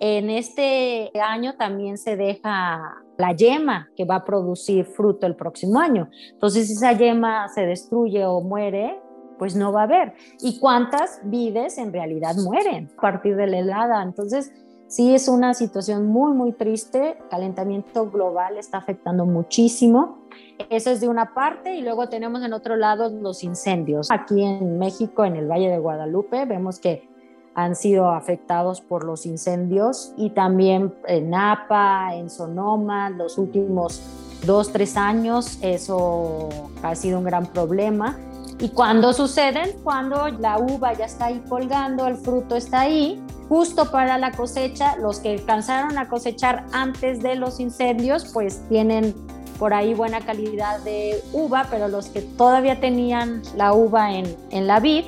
en 0.00 0.30
este 0.30 1.12
año 1.20 1.54
también 1.54 1.96
se 1.96 2.16
deja 2.16 2.96
la 3.18 3.32
yema 3.32 3.88
que 3.96 4.04
va 4.04 4.16
a 4.16 4.24
producir 4.24 4.84
fruto 4.84 5.26
el 5.26 5.36
próximo 5.36 5.78
año. 5.78 6.10
Entonces, 6.32 6.66
si 6.66 6.72
esa 6.72 6.92
yema 6.92 7.48
se 7.48 7.66
destruye 7.66 8.24
o 8.26 8.40
muere, 8.40 9.00
pues 9.38 9.54
no 9.54 9.72
va 9.72 9.82
a 9.82 9.84
haber. 9.84 10.14
¿Y 10.40 10.58
cuántas 10.58 11.20
vides 11.24 11.78
en 11.78 11.92
realidad 11.92 12.34
mueren 12.36 12.90
a 12.98 13.00
partir 13.00 13.36
de 13.36 13.46
la 13.46 13.58
helada? 13.58 14.02
Entonces, 14.02 14.52
sí 14.88 15.14
es 15.14 15.28
una 15.28 15.54
situación 15.54 16.06
muy, 16.06 16.32
muy 16.32 16.52
triste. 16.52 17.16
Calentamiento 17.30 18.10
global 18.10 18.58
está 18.58 18.78
afectando 18.78 19.24
muchísimo. 19.24 20.21
Eso 20.70 20.90
es 20.90 21.00
de 21.00 21.08
una 21.08 21.34
parte 21.34 21.74
y 21.74 21.82
luego 21.82 22.08
tenemos 22.08 22.42
en 22.42 22.52
otro 22.52 22.76
lado 22.76 23.08
los 23.08 23.42
incendios. 23.44 24.10
Aquí 24.10 24.42
en 24.42 24.78
México, 24.78 25.24
en 25.24 25.36
el 25.36 25.50
Valle 25.50 25.68
de 25.68 25.78
Guadalupe, 25.78 26.44
vemos 26.44 26.78
que 26.78 27.08
han 27.54 27.76
sido 27.76 28.10
afectados 28.10 28.80
por 28.80 29.04
los 29.04 29.26
incendios 29.26 30.14
y 30.16 30.30
también 30.30 30.94
en 31.06 31.30
Napa, 31.30 32.14
en 32.14 32.30
Sonoma, 32.30 33.10
los 33.10 33.36
últimos 33.38 34.02
dos, 34.46 34.72
tres 34.72 34.96
años, 34.96 35.58
eso 35.62 36.48
ha 36.82 36.94
sido 36.94 37.18
un 37.18 37.24
gran 37.24 37.46
problema. 37.46 38.18
Y 38.58 38.68
cuando 38.68 39.12
suceden, 39.12 39.72
cuando 39.82 40.28
la 40.28 40.58
uva 40.58 40.92
ya 40.92 41.06
está 41.06 41.26
ahí 41.26 41.42
colgando, 41.48 42.06
el 42.06 42.16
fruto 42.16 42.56
está 42.56 42.82
ahí, 42.82 43.20
justo 43.48 43.90
para 43.90 44.18
la 44.18 44.30
cosecha, 44.32 44.96
los 44.96 45.18
que 45.18 45.32
alcanzaron 45.32 45.98
a 45.98 46.08
cosechar 46.08 46.64
antes 46.72 47.20
de 47.22 47.34
los 47.34 47.60
incendios, 47.60 48.30
pues 48.32 48.62
tienen 48.68 49.14
por 49.62 49.74
ahí 49.74 49.94
buena 49.94 50.20
calidad 50.20 50.80
de 50.80 51.22
uva, 51.32 51.68
pero 51.70 51.86
los 51.86 52.06
que 52.06 52.20
todavía 52.20 52.80
tenían 52.80 53.42
la 53.56 53.72
uva 53.74 54.12
en, 54.12 54.36
en 54.50 54.66
la 54.66 54.80
vid, 54.80 55.04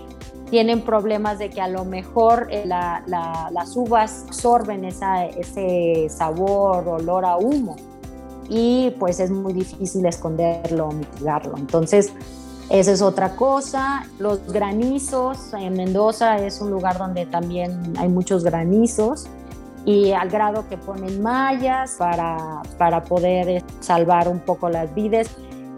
tienen 0.49 0.83
problemas 0.83 1.41
de 1.41 1.51
que 1.51 1.61
a 1.61 1.67
lo 1.67 1.85
mejor 1.85 2.47
eh, 2.53 2.65
las 2.65 3.77
uvas 3.77 4.27
absorben 4.29 4.85
ese 4.85 6.07
sabor, 6.09 6.87
olor 6.87 7.25
a 7.25 7.37
humo 7.37 7.75
y 8.49 8.95
pues 9.01 9.19
es 9.19 9.33
muy 9.33 9.55
difícil 9.55 10.07
esconderlo, 10.07 10.93
mitigarlo. 10.93 11.57
Entonces, 11.57 12.13
esa 12.71 12.93
es 12.93 13.03
otra 13.03 13.35
cosa. 13.35 14.07
Los 14.21 14.53
granizos, 14.53 15.53
en 15.55 15.77
Mendoza 15.77 16.39
es 16.39 16.61
un 16.61 16.71
lugar 16.71 16.97
donde 16.97 17.27
también 17.27 17.95
hay 17.99 18.09
muchos 18.09 18.45
granizos 18.45 19.27
y 19.85 20.13
al 20.13 20.31
grado 20.31 20.69
que 20.69 20.77
ponen 20.77 21.23
mallas 21.23 21.97
para, 21.99 22.63
para 22.79 23.03
poder 23.05 23.63
salvar 23.81 24.29
un 24.29 24.41
poco 24.41 24.69
las 24.69 24.95
vides. 24.95 25.31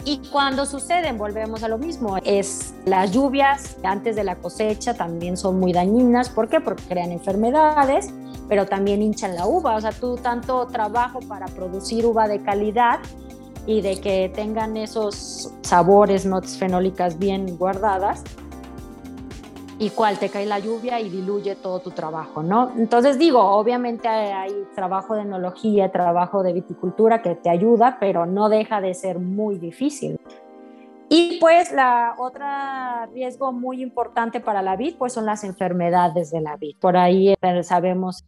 Y 0.05 0.19
cuando 0.31 0.67
suceden, 0.67 1.19
volvemos 1.19 1.65
a 1.65 1.69
lo 1.69 1.79
mismo, 1.79 2.17
es 2.25 2.75
las 2.85 3.11
lluvias 3.11 3.77
antes 3.83 4.15
de 4.15 4.23
la 4.23 4.37
cosecha 4.37 4.95
también 4.95 5.37
son 5.37 5.59
muy 5.59 5.73
dañinas. 5.73 6.29
¿Por 6.29 6.49
qué? 6.49 6.61
Porque 6.61 6.85
crean 6.85 7.11
enfermedades 7.11 8.13
pero 8.49 8.67
también 8.67 9.03
hinchan 9.03 9.35
la 9.35 9.47
uva. 9.47 9.77
O 9.77 9.81
sea, 9.81 9.93
tú 9.93 10.17
tanto 10.17 10.67
trabajo 10.67 11.21
para 11.21 11.47
producir 11.47 12.07
uva 12.07 12.29
de 12.29 12.41
calidad 12.43 13.01
y 13.67 13.81
de 13.81 14.01
que 14.01 14.31
tengan 14.35 14.77
esos 14.77 15.53
sabores, 15.63 16.25
notas 16.25 16.57
fenólicas 16.57 17.19
bien 17.19 17.57
guardadas, 17.59 18.23
y 19.79 19.91
cuál 19.91 20.19
te 20.19 20.31
cae 20.31 20.47
la 20.47 20.59
lluvia 20.59 21.01
y 21.01 21.11
diluye 21.11 21.55
todo 21.55 21.81
tu 21.81 21.91
trabajo, 21.91 22.43
¿no? 22.43 22.73
Entonces 22.79 23.19
digo, 23.19 23.41
obviamente 23.41 24.09
hay 24.09 24.53
trabajo 24.75 25.15
de 25.15 25.23
enología, 25.23 25.93
trabajo 25.93 26.43
de 26.43 26.55
viticultura 26.55 27.21
que 27.21 27.35
te 27.35 27.51
ayuda, 27.51 27.99
pero 28.01 28.25
no 28.25 28.49
deja 28.49 28.81
de 28.81 28.95
ser 28.95 29.19
muy 29.19 29.59
difícil. 29.59 30.19
Y 31.09 31.39
pues 31.41 31.73
la 31.73 32.15
otra 32.19 33.07
riesgo 33.13 33.53
muy 33.53 33.83
importante 33.83 34.41
para 34.41 34.63
la 34.63 34.77
vid, 34.77 34.97
pues 34.97 35.13
son 35.13 35.27
las 35.27 35.45
enfermedades 35.45 36.31
de 36.31 36.41
la 36.41 36.57
vid. 36.57 36.77
Por 36.81 36.97
ahí 36.97 37.35
eh, 37.41 37.63
sabemos 37.63 38.25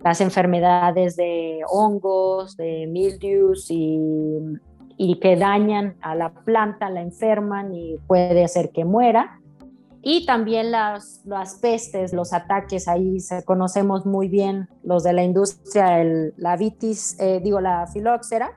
las 0.00 0.20
enfermedades 0.20 1.16
de 1.16 1.60
hongos, 1.66 2.56
de 2.56 2.86
mildews 2.86 3.68
y 3.70 5.18
que 5.20 5.36
dañan 5.36 5.96
a 6.02 6.14
la 6.14 6.30
planta, 6.30 6.90
la 6.90 7.00
enferman 7.00 7.74
y 7.74 7.96
puede 8.06 8.44
hacer 8.44 8.70
que 8.70 8.84
muera 8.84 9.40
y 10.04 10.26
también 10.26 10.70
las, 10.70 11.22
las 11.24 11.56
pestes, 11.56 12.12
los 12.12 12.34
ataques, 12.34 12.88
ahí 12.88 13.20
se 13.20 13.42
conocemos 13.42 14.04
muy 14.04 14.28
bien 14.28 14.68
los 14.82 15.02
de 15.02 15.14
la 15.14 15.24
industria, 15.24 16.00
el, 16.02 16.34
la 16.36 16.56
vitis, 16.56 17.18
eh, 17.18 17.40
digo 17.42 17.60
la 17.60 17.86
filoxera, 17.86 18.52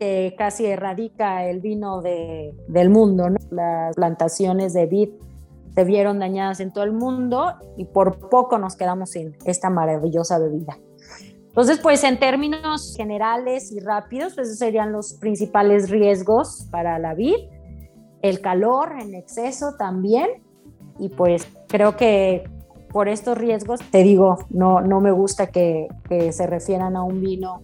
que 0.00 0.34
casi 0.38 0.64
erradica 0.64 1.44
el 1.46 1.60
vino 1.60 2.00
de, 2.00 2.54
del 2.68 2.88
mundo. 2.88 3.28
¿no? 3.28 3.36
Las 3.50 3.94
plantaciones 3.94 4.72
de 4.72 4.86
vid 4.86 5.10
se 5.74 5.84
vieron 5.84 6.18
dañadas 6.18 6.60
en 6.60 6.72
todo 6.72 6.84
el 6.84 6.92
mundo 6.92 7.54
y 7.76 7.84
por 7.84 8.28
poco 8.30 8.58
nos 8.58 8.74
quedamos 8.76 9.10
sin 9.10 9.36
esta 9.44 9.68
maravillosa 9.70 10.38
bebida. 10.38 10.78
Entonces, 11.48 11.78
pues 11.78 12.02
en 12.04 12.18
términos 12.18 12.94
generales 12.96 13.70
y 13.70 13.80
rápidos, 13.80 14.34
pues 14.34 14.48
esos 14.48 14.58
serían 14.58 14.92
los 14.92 15.14
principales 15.14 15.90
riesgos 15.90 16.66
para 16.70 16.98
la 16.98 17.14
vid. 17.14 17.36
El 18.22 18.40
calor 18.40 18.94
en 18.98 19.14
exceso 19.14 19.74
también, 19.78 20.43
y 20.98 21.08
pues 21.08 21.48
creo 21.68 21.96
que 21.96 22.44
por 22.94 23.08
estos 23.08 23.36
riesgos, 23.36 23.80
te 23.90 24.04
digo, 24.04 24.38
no, 24.50 24.80
no 24.80 25.00
me 25.00 25.10
gusta 25.10 25.48
que, 25.48 25.88
se 26.30 26.46
refieran 26.46 26.94
a 26.94 27.02
un 27.02 27.20
vino 27.20 27.62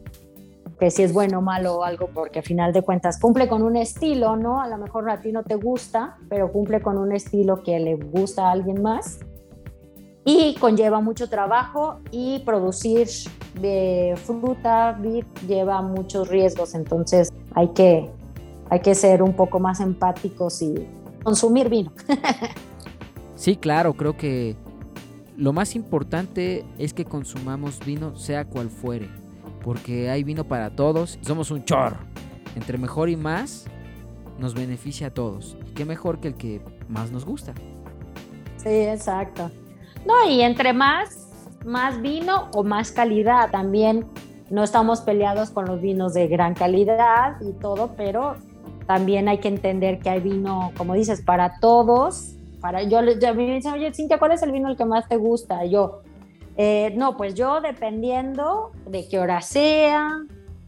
que 0.81 0.91
si 0.91 1.05
es 1.05 1.13
bueno 1.13 1.41
malo 1.41 1.77
o 1.77 1.85
algo, 1.85 2.09
porque 2.13 2.41
a 2.41 2.43
final 2.43 2.73
de 2.73 2.83
cuentas 2.83 3.21
cumple 3.21 3.47
con 3.47 3.63
un 3.63 3.77
estilo, 3.77 4.35
¿no? 4.35 4.61
A 4.61 4.67
lo 4.67 4.77
mejor 4.77 5.09
a 5.09 5.21
ti 5.21 5.31
no 5.31 5.45
te 5.45 5.55
gusta, 5.55 6.17
pero 6.29 6.51
cumple 6.51 6.81
con 6.81 6.99
un 6.99 7.13
estilo 7.13 7.63
que 7.63 7.79
le 7.79 7.95
gusta 7.95 8.49
a 8.49 8.51
alguien 8.51 8.83
más. 8.83 9.21
Y 10.25 10.57
conlleva 10.57 11.01
mucho 11.01 11.29
trabajo 11.29 12.01
y 12.11 12.41
producir 12.41 13.07
de 13.61 14.15
fruta, 14.17 14.99
vid, 15.01 15.25
lleva 15.47 15.81
muchos 15.81 16.29
riesgos, 16.29 16.75
entonces 16.75 17.33
hay 17.55 17.69
que, 17.69 18.11
hay 18.69 18.81
que 18.81 18.97
ser 18.97 19.23
un 19.23 19.35
poco 19.35 19.61
más 19.61 19.79
empáticos 19.79 20.61
y 20.61 20.89
consumir 21.23 21.69
vino. 21.69 21.93
Sí, 23.41 23.57
claro, 23.57 23.95
creo 23.95 24.19
que 24.19 24.55
lo 25.39 25.55
más 25.55 25.75
importante 25.75 26.63
es 26.77 26.93
que 26.93 27.07
consumamos 27.07 27.79
vino 27.83 28.15
sea 28.15 28.45
cual 28.45 28.69
fuere, 28.69 29.09
porque 29.65 30.11
hay 30.11 30.25
vino 30.25 30.45
para 30.45 30.77
todos, 30.77 31.19
somos 31.23 31.51
un 31.51 31.65
chorro. 31.65 31.97
Entre 32.55 32.77
mejor 32.77 33.09
y 33.09 33.17
más 33.17 33.65
nos 34.39 34.53
beneficia 34.53 35.07
a 35.07 35.11
todos. 35.13 35.57
Y 35.67 35.71
qué 35.71 35.87
mejor 35.87 36.21
que 36.21 36.29
el 36.29 36.35
que 36.35 36.61
más 36.91 37.13
nos 37.13 37.25
gusta. 37.25 37.55
Sí, 38.59 38.69
exacto. 38.69 39.51
No, 40.05 40.29
y 40.29 40.43
entre 40.43 40.75
más, 40.75 41.57
más 41.65 42.03
vino 42.03 42.51
o 42.53 42.63
más 42.63 42.93
calidad. 42.93 43.51
También 43.51 44.05
no 44.51 44.65
estamos 44.65 45.01
peleados 45.01 45.49
con 45.49 45.65
los 45.65 45.81
vinos 45.81 46.13
de 46.13 46.29
gran 46.29 46.53
calidad 46.53 47.41
y 47.41 47.53
todo, 47.53 47.95
pero 47.97 48.37
también 48.87 49.29
hay 49.29 49.39
que 49.39 49.49
entender 49.49 49.99
que 50.01 50.11
hay 50.11 50.21
vino, 50.21 50.73
como 50.77 50.93
dices, 50.93 51.23
para 51.23 51.59
todos 51.59 52.37
para, 52.61 52.83
yo, 52.83 53.03
ya 53.03 53.33
me 53.33 53.55
dicen, 53.55 53.73
oye, 53.73 53.93
Cintia, 53.93 54.19
¿cuál 54.19 54.33
es 54.33 54.43
el 54.43 54.53
vino 54.53 54.69
el 54.69 54.77
que 54.77 54.85
más 54.85 55.09
te 55.09 55.17
gusta? 55.17 55.65
yo, 55.65 56.03
eh, 56.57 56.93
no, 56.97 57.17
pues 57.17 57.35
yo 57.35 57.61
dependiendo 57.61 58.73
de 58.87 59.09
qué 59.09 59.19
hora 59.19 59.41
sea, 59.41 60.11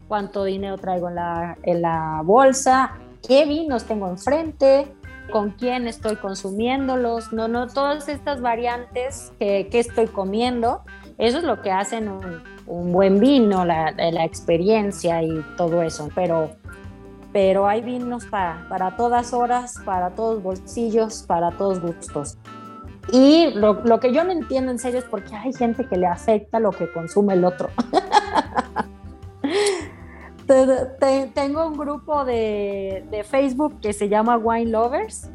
cuánto 0.07 0.43
dinero 0.43 0.77
traigo 0.77 1.09
en 1.09 1.15
la, 1.15 1.57
en 1.63 1.81
la 1.81 2.21
bolsa, 2.23 2.93
qué 3.27 3.45
vinos 3.45 3.85
tengo 3.85 4.07
enfrente, 4.07 4.87
con 5.31 5.51
quién 5.51 5.87
estoy 5.87 6.15
consumiéndolos, 6.15 7.31
no, 7.31 7.47
no, 7.47 7.67
todas 7.67 8.09
estas 8.09 8.41
variantes 8.41 9.33
que, 9.39 9.67
que 9.71 9.79
estoy 9.79 10.07
comiendo, 10.07 10.81
eso 11.17 11.37
es 11.37 11.43
lo 11.43 11.61
que 11.61 11.71
hacen 11.71 12.09
un, 12.09 12.43
un 12.67 12.91
buen 12.91 13.19
vino, 13.19 13.65
la, 13.65 13.91
la, 13.91 14.25
experiencia 14.25 15.21
y 15.23 15.43
todo 15.57 15.81
eso, 15.81 16.09
pero 16.15 16.51
pero 17.33 17.67
hay 17.67 17.81
vinos 17.81 18.25
para, 18.27 18.65
para 18.69 18.95
todas 18.95 19.33
horas, 19.33 19.75
para 19.83 20.11
todos 20.11 20.41
bolsillos, 20.41 21.23
para 21.23 21.51
todos 21.51 21.81
gustos. 21.81 22.37
Y 23.11 23.51
lo, 23.55 23.81
lo, 23.83 23.99
que 23.99 24.13
yo 24.13 24.23
no 24.23 24.31
entiendo 24.31 24.71
en 24.71 24.79
serio 24.79 24.99
es 24.99 25.05
porque 25.05 25.35
hay 25.35 25.51
gente 25.51 25.85
que 25.85 25.97
le 25.97 26.05
afecta 26.05 26.59
lo 26.59 26.71
que 26.71 26.89
consume 26.93 27.33
el 27.33 27.43
otro. 27.43 27.69
Tengo 31.33 31.67
un 31.67 31.77
grupo 31.77 32.23
de, 32.23 33.05
de, 33.09 33.23
Facebook 33.23 33.79
que 33.81 33.93
se 33.93 34.07
llama 34.07 34.37
Wine 34.37 34.71
Lovers 34.71 35.29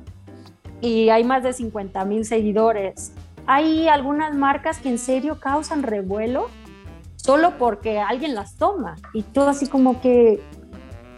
y 0.81 1.09
hay 1.09 1.25
más 1.25 1.43
de 1.43 1.53
50 1.53 2.05
mil 2.05 2.25
seguidores. 2.25 3.13
Hay 3.47 3.89
algunas 3.89 4.35
marcas 4.35 4.79
que 4.79 4.89
en 4.89 4.99
serio 4.99 5.41
causan 5.41 5.83
revuelo 5.83 6.47
solo 7.17 7.59
porque 7.59 7.99
alguien 7.99 8.35
las 8.35 8.55
toma 8.55 8.97
y 9.13 9.23
todo 9.23 9.49
así 9.49 9.67
como 9.67 10.01
que 10.01 10.41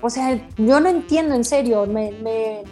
o 0.02 0.10
sea, 0.10 0.48
yo 0.56 0.80
no 0.80 0.88
entiendo 0.88 1.34
en 1.34 1.44
serio, 1.44 1.86
me, 1.86 2.12
me, 2.22 2.62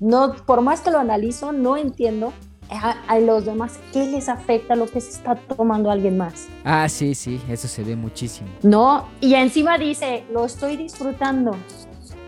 no, 0.00 0.34
por 0.46 0.62
más 0.62 0.80
que 0.80 0.90
lo 0.90 0.98
analizo, 0.98 1.52
no 1.52 1.76
entiendo 1.76 2.32
a, 2.70 3.18
los 3.18 3.44
demás 3.44 3.78
qué 3.92 4.06
les 4.06 4.28
afecta 4.28 4.76
lo 4.76 4.86
que 4.86 5.00
se 5.00 5.10
está 5.10 5.36
tomando 5.36 5.90
alguien 5.90 6.16
más. 6.16 6.48
Ah, 6.64 6.88
sí, 6.88 7.14
sí, 7.14 7.40
eso 7.48 7.68
se 7.68 7.82
ve 7.82 7.96
muchísimo. 7.96 8.48
No, 8.62 9.08
y 9.20 9.34
encima 9.34 9.78
dice, 9.78 10.24
lo 10.32 10.44
estoy 10.44 10.76
disfrutando. 10.76 11.56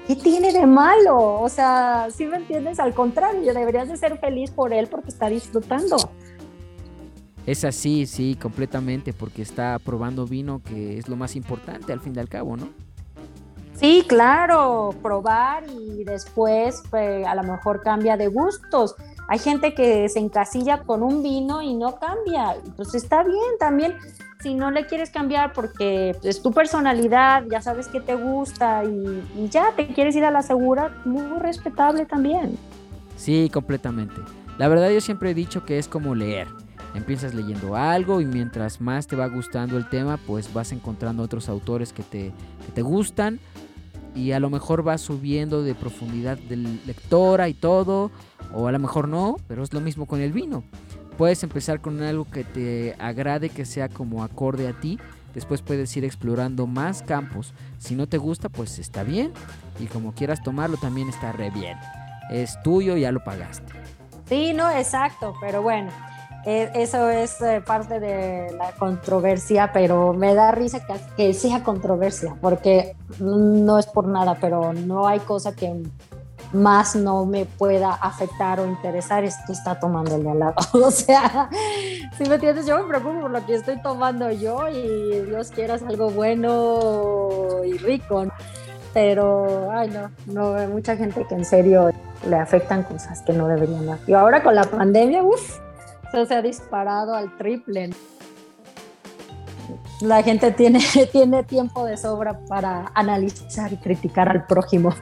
¿Qué 0.07 0.16
tiene 0.16 0.53
de 0.53 0.66
malo? 0.66 1.40
O 1.40 1.49
sea, 1.49 2.09
si 2.12 2.25
me 2.27 2.38
entiendes? 2.38 2.81
Al 2.81 2.94
contrario, 2.94 3.55
deberías 3.55 3.88
de 3.88 3.96
ser 3.96 4.18
feliz 4.18 4.51
por 4.51 4.73
él 4.73 4.88
porque 4.88 5.11
está 5.11 5.29
disfrutando. 5.29 5.96
Es 7.46 7.64
así, 7.64 8.07
sí, 8.07 8.37
completamente, 8.40 9.12
porque 9.12 9.42
está 9.42 9.79
probando 9.79 10.27
vino, 10.27 10.62
que 10.62 10.99
es 10.99 11.09
lo 11.09 11.16
más 11.16 11.37
importante 11.37 11.92
al 11.92 12.01
fin 12.01 12.14
y 12.16 12.18
al 12.18 12.29
cabo, 12.29 12.57
¿no? 12.57 12.68
Sí, 13.80 14.04
claro, 14.06 14.94
probar 15.02 15.64
y 15.70 16.04
después 16.04 16.82
pues, 16.90 17.26
a 17.26 17.34
lo 17.34 17.42
mejor 17.44 17.82
cambia 17.82 18.18
de 18.18 18.28
gustos. 18.28 18.94
Hay 19.26 19.38
gente 19.38 19.72
que 19.72 20.06
se 20.10 20.18
encasilla 20.18 20.82
con 20.82 21.02
un 21.02 21.22
vino 21.22 21.62
y 21.62 21.72
no 21.72 21.98
cambia. 21.98 22.56
Pues 22.76 22.94
está 22.94 23.22
bien 23.22 23.56
también. 23.58 23.96
Si 24.42 24.52
no 24.52 24.70
le 24.70 24.84
quieres 24.84 25.08
cambiar 25.08 25.54
porque 25.54 26.14
es 26.22 26.42
tu 26.42 26.52
personalidad, 26.52 27.44
ya 27.50 27.62
sabes 27.62 27.88
que 27.88 28.02
te 28.02 28.16
gusta 28.16 28.84
y, 28.84 29.24
y 29.38 29.48
ya 29.48 29.72
te 29.74 29.86
quieres 29.88 30.14
ir 30.14 30.26
a 30.26 30.30
la 30.30 30.42
segura, 30.42 30.94
muy 31.06 31.38
respetable 31.38 32.04
también. 32.04 32.58
Sí, 33.16 33.48
completamente. 33.50 34.20
La 34.58 34.68
verdad 34.68 34.90
yo 34.90 35.00
siempre 35.00 35.30
he 35.30 35.34
dicho 35.34 35.64
que 35.64 35.78
es 35.78 35.88
como 35.88 36.14
leer. 36.14 36.48
Empiezas 36.94 37.32
leyendo 37.32 37.76
algo 37.76 38.20
y 38.20 38.26
mientras 38.26 38.78
más 38.80 39.06
te 39.06 39.16
va 39.16 39.26
gustando 39.28 39.78
el 39.78 39.88
tema, 39.88 40.18
pues 40.26 40.52
vas 40.52 40.72
encontrando 40.72 41.22
otros 41.22 41.48
autores 41.48 41.94
que 41.94 42.02
te, 42.02 42.32
que 42.66 42.72
te 42.74 42.82
gustan 42.82 43.40
y 44.14 44.33
a 44.33 44.40
lo 44.40 44.51
mejor 44.51 44.87
va 44.87 44.99
subiendo 44.99 45.62
de 45.62 45.75
profundidad 45.75 46.38
del 46.38 46.81
lectora 46.87 47.49
y 47.49 47.55
todo, 47.55 48.11
o 48.53 48.66
a 48.66 48.73
lo 48.73 48.79
mejor 48.79 49.09
no, 49.09 49.37
pero 49.49 49.62
es 49.62 49.73
lo 49.73 49.81
mismo 49.81 50.07
con 50.07 50.20
el 50.20 50.33
vino. 50.33 50.64
Puedes 51.16 51.42
empezar 51.42 51.81
con 51.81 52.02
algo 52.02 52.25
que 52.25 52.44
te 52.44 52.96
agrade, 52.98 53.50
que 53.50 53.65
sea 53.65 53.88
como 53.88 54.25
acorde 54.25 54.69
a 54.69 54.73
ti, 54.73 54.98
después 55.35 55.63
puedes 55.63 55.94
ir 55.96 56.04
explorando 56.04 56.67
más 56.67 57.02
campos. 57.02 57.52
Si 57.79 57.94
no 57.94 58.06
te 58.06 58.19
gusta, 58.19 58.48
pues 58.48 58.79
está 58.79 59.02
bien, 59.02 59.33
y 59.79 59.87
como 59.87 60.15
quieras 60.15 60.42
tomarlo 60.42 60.77
también 60.77 61.08
está 61.08 61.33
re 61.33 61.50
bien. 61.50 61.79
Es 62.31 62.61
tuyo, 62.63 62.96
ya 62.96 63.13
lo 63.13 63.23
pagaste. 63.23 63.73
Sí, 64.27 64.52
no, 64.52 64.71
exacto, 64.71 65.35
pero 65.40 65.61
bueno, 65.61 65.90
eso 66.44 67.10
es 67.10 67.40
eh, 67.42 67.62
parte 67.64 68.00
de 68.00 68.52
la 68.56 68.72
controversia, 68.72 69.70
pero 69.72 70.12
me 70.12 70.34
da 70.34 70.50
risa 70.50 70.80
que, 71.16 71.34
sea 71.34 71.62
controversia, 71.62 72.34
porque 72.40 72.96
no 73.18 73.78
es 73.78 73.86
por 73.86 74.06
nada, 74.06 74.38
pero 74.40 74.72
no 74.72 75.06
hay 75.06 75.20
cosa 75.20 75.54
que 75.54 75.82
más 76.52 76.96
no 76.96 77.26
me 77.26 77.44
pueda 77.44 77.92
afectar 77.92 78.58
o 78.58 78.66
interesar 78.66 79.22
es 79.22 79.36
que 79.46 79.52
está 79.52 79.78
tomando 79.78 80.16
el 80.16 80.24
de 80.24 80.30
al 80.30 80.38
lado. 80.38 80.54
O 80.72 80.90
sea, 80.90 81.48
si 82.16 82.24
me 82.24 82.34
entiendes, 82.34 82.66
yo 82.66 82.78
me 82.78 82.84
preocupo 82.84 83.20
por 83.20 83.30
lo 83.30 83.44
que 83.46 83.54
estoy 83.54 83.80
tomando 83.82 84.30
yo 84.32 84.68
y 84.68 85.20
Dios 85.26 85.50
quiera 85.50 85.74
es 85.74 85.82
algo 85.82 86.10
bueno 86.10 87.62
y 87.64 87.76
rico. 87.78 88.24
Pero, 88.92 89.70
ay, 89.70 89.88
no, 89.90 90.10
no, 90.26 90.54
hay 90.54 90.66
mucha 90.66 90.96
gente 90.96 91.24
que 91.28 91.34
en 91.36 91.44
serio 91.44 91.92
le 92.28 92.36
afectan 92.36 92.82
cosas 92.82 93.22
que 93.22 93.32
no 93.32 93.46
deberían. 93.46 93.98
Y 94.08 94.14
ahora 94.14 94.42
con 94.42 94.56
la 94.56 94.64
pandemia, 94.64 95.22
uff, 95.22 95.60
se 96.13 96.35
ha 96.35 96.42
disparado 96.42 97.15
al 97.15 97.37
triple. 97.37 97.90
La 100.00 100.23
gente 100.23 100.50
tiene, 100.52 100.81
tiene 101.13 101.44
tiempo 101.44 101.85
de 101.85 101.96
sobra 101.96 102.38
para 102.48 102.90
analizar 102.94 103.73
y 103.73 103.77
criticar 103.77 104.29
al 104.29 104.46
prójimo. 104.46 104.94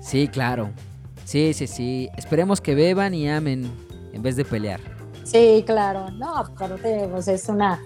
sí, 0.00 0.28
claro. 0.28 0.70
Sí, 1.24 1.52
sí, 1.54 1.66
sí. 1.66 2.10
Esperemos 2.16 2.60
que 2.60 2.74
beban 2.74 3.14
y 3.14 3.28
amen 3.28 3.70
en 4.12 4.22
vez 4.22 4.36
de 4.36 4.44
pelear. 4.44 4.80
Sí, 5.24 5.64
claro. 5.66 6.10
No, 6.10 6.36
aparte, 6.36 7.08
pues 7.10 7.28
es 7.28 7.48
una, 7.48 7.80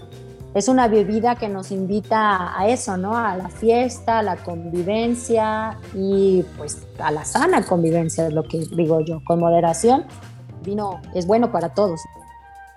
es 0.54 0.68
una 0.68 0.88
bebida 0.88 1.36
que 1.36 1.48
nos 1.48 1.70
invita 1.70 2.58
a 2.58 2.68
eso, 2.68 2.96
¿no? 2.96 3.16
A 3.16 3.36
la 3.36 3.48
fiesta, 3.48 4.18
a 4.18 4.22
la 4.22 4.36
convivencia 4.36 5.78
y 5.94 6.42
pues 6.56 6.86
a 6.98 7.12
la 7.12 7.24
sana 7.24 7.64
convivencia, 7.64 8.26
es 8.26 8.32
lo 8.32 8.42
que 8.42 8.58
digo 8.58 9.00
yo, 9.00 9.22
con 9.24 9.38
moderación. 9.38 10.04
Vino 10.68 11.00
es 11.14 11.26
bueno 11.26 11.50
para 11.50 11.70
todos. 11.70 12.00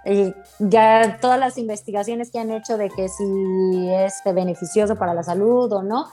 Y 0.05 0.33
ya 0.59 1.19
todas 1.21 1.39
las 1.39 1.57
investigaciones 1.57 2.31
que 2.31 2.39
han 2.39 2.51
hecho 2.51 2.77
de 2.77 2.89
que 2.89 3.07
si 3.07 3.89
es 3.89 4.15
beneficioso 4.25 4.95
para 4.95 5.13
la 5.13 5.23
salud 5.23 5.71
o 5.71 5.83
no, 5.83 6.07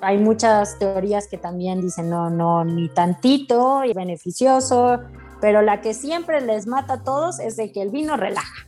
hay 0.00 0.18
muchas 0.18 0.78
teorías 0.78 1.26
que 1.26 1.38
también 1.38 1.80
dicen 1.80 2.10
no, 2.10 2.30
no, 2.30 2.64
ni 2.64 2.88
tantito, 2.88 3.84
y 3.84 3.92
beneficioso, 3.94 5.00
pero 5.40 5.62
la 5.62 5.80
que 5.80 5.94
siempre 5.94 6.40
les 6.40 6.66
mata 6.66 6.94
a 6.94 7.02
todos 7.02 7.40
es 7.40 7.56
de 7.56 7.72
que 7.72 7.82
el 7.82 7.90
vino 7.90 8.16
relaja 8.16 8.66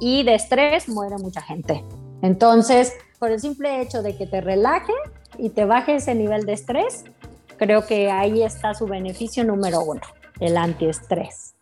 y 0.00 0.22
de 0.22 0.34
estrés 0.34 0.88
muere 0.88 1.16
mucha 1.18 1.40
gente. 1.40 1.84
Entonces, 2.22 2.92
por 3.18 3.30
el 3.30 3.40
simple 3.40 3.80
hecho 3.80 4.02
de 4.02 4.16
que 4.16 4.26
te 4.26 4.40
relaje 4.40 4.92
y 5.38 5.50
te 5.50 5.64
baje 5.64 5.96
ese 5.96 6.14
nivel 6.14 6.46
de 6.46 6.52
estrés, 6.52 7.04
creo 7.56 7.86
que 7.86 8.10
ahí 8.10 8.42
está 8.42 8.74
su 8.74 8.86
beneficio 8.86 9.44
número 9.44 9.80
uno, 9.80 10.02
el 10.40 10.56
antiestrés. 10.56 11.53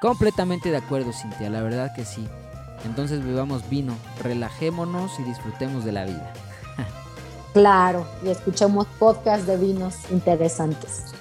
Completamente 0.00 0.70
de 0.70 0.78
acuerdo, 0.78 1.12
Cintia, 1.12 1.50
la 1.50 1.60
verdad 1.60 1.94
que 1.94 2.06
sí. 2.06 2.26
Entonces 2.86 3.22
bebamos 3.22 3.68
vino, 3.68 3.94
relajémonos 4.22 5.20
y 5.20 5.24
disfrutemos 5.24 5.84
de 5.84 5.92
la 5.92 6.06
vida. 6.06 6.32
claro, 7.52 8.06
y 8.24 8.30
escuchemos 8.30 8.86
podcasts 8.98 9.46
de 9.46 9.58
vinos 9.58 9.96
interesantes. 10.10 11.12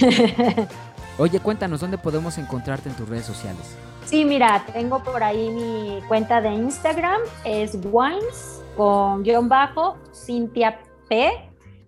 Oye, 1.18 1.38
cuéntanos 1.38 1.80
dónde 1.80 1.96
podemos 1.96 2.38
encontrarte 2.38 2.88
en 2.88 2.96
tus 2.96 3.08
redes 3.08 3.24
sociales. 3.24 3.76
Sí, 4.04 4.24
mira, 4.24 4.66
tengo 4.72 5.02
por 5.04 5.22
ahí 5.22 5.48
mi 5.50 6.00
cuenta 6.08 6.40
de 6.40 6.50
Instagram, 6.50 7.20
es 7.44 7.78
wines 7.84 8.62
con 8.76 9.22
guion 9.22 9.48
bajo, 9.48 9.96
Cintia 10.12 10.80
P. 11.08 11.30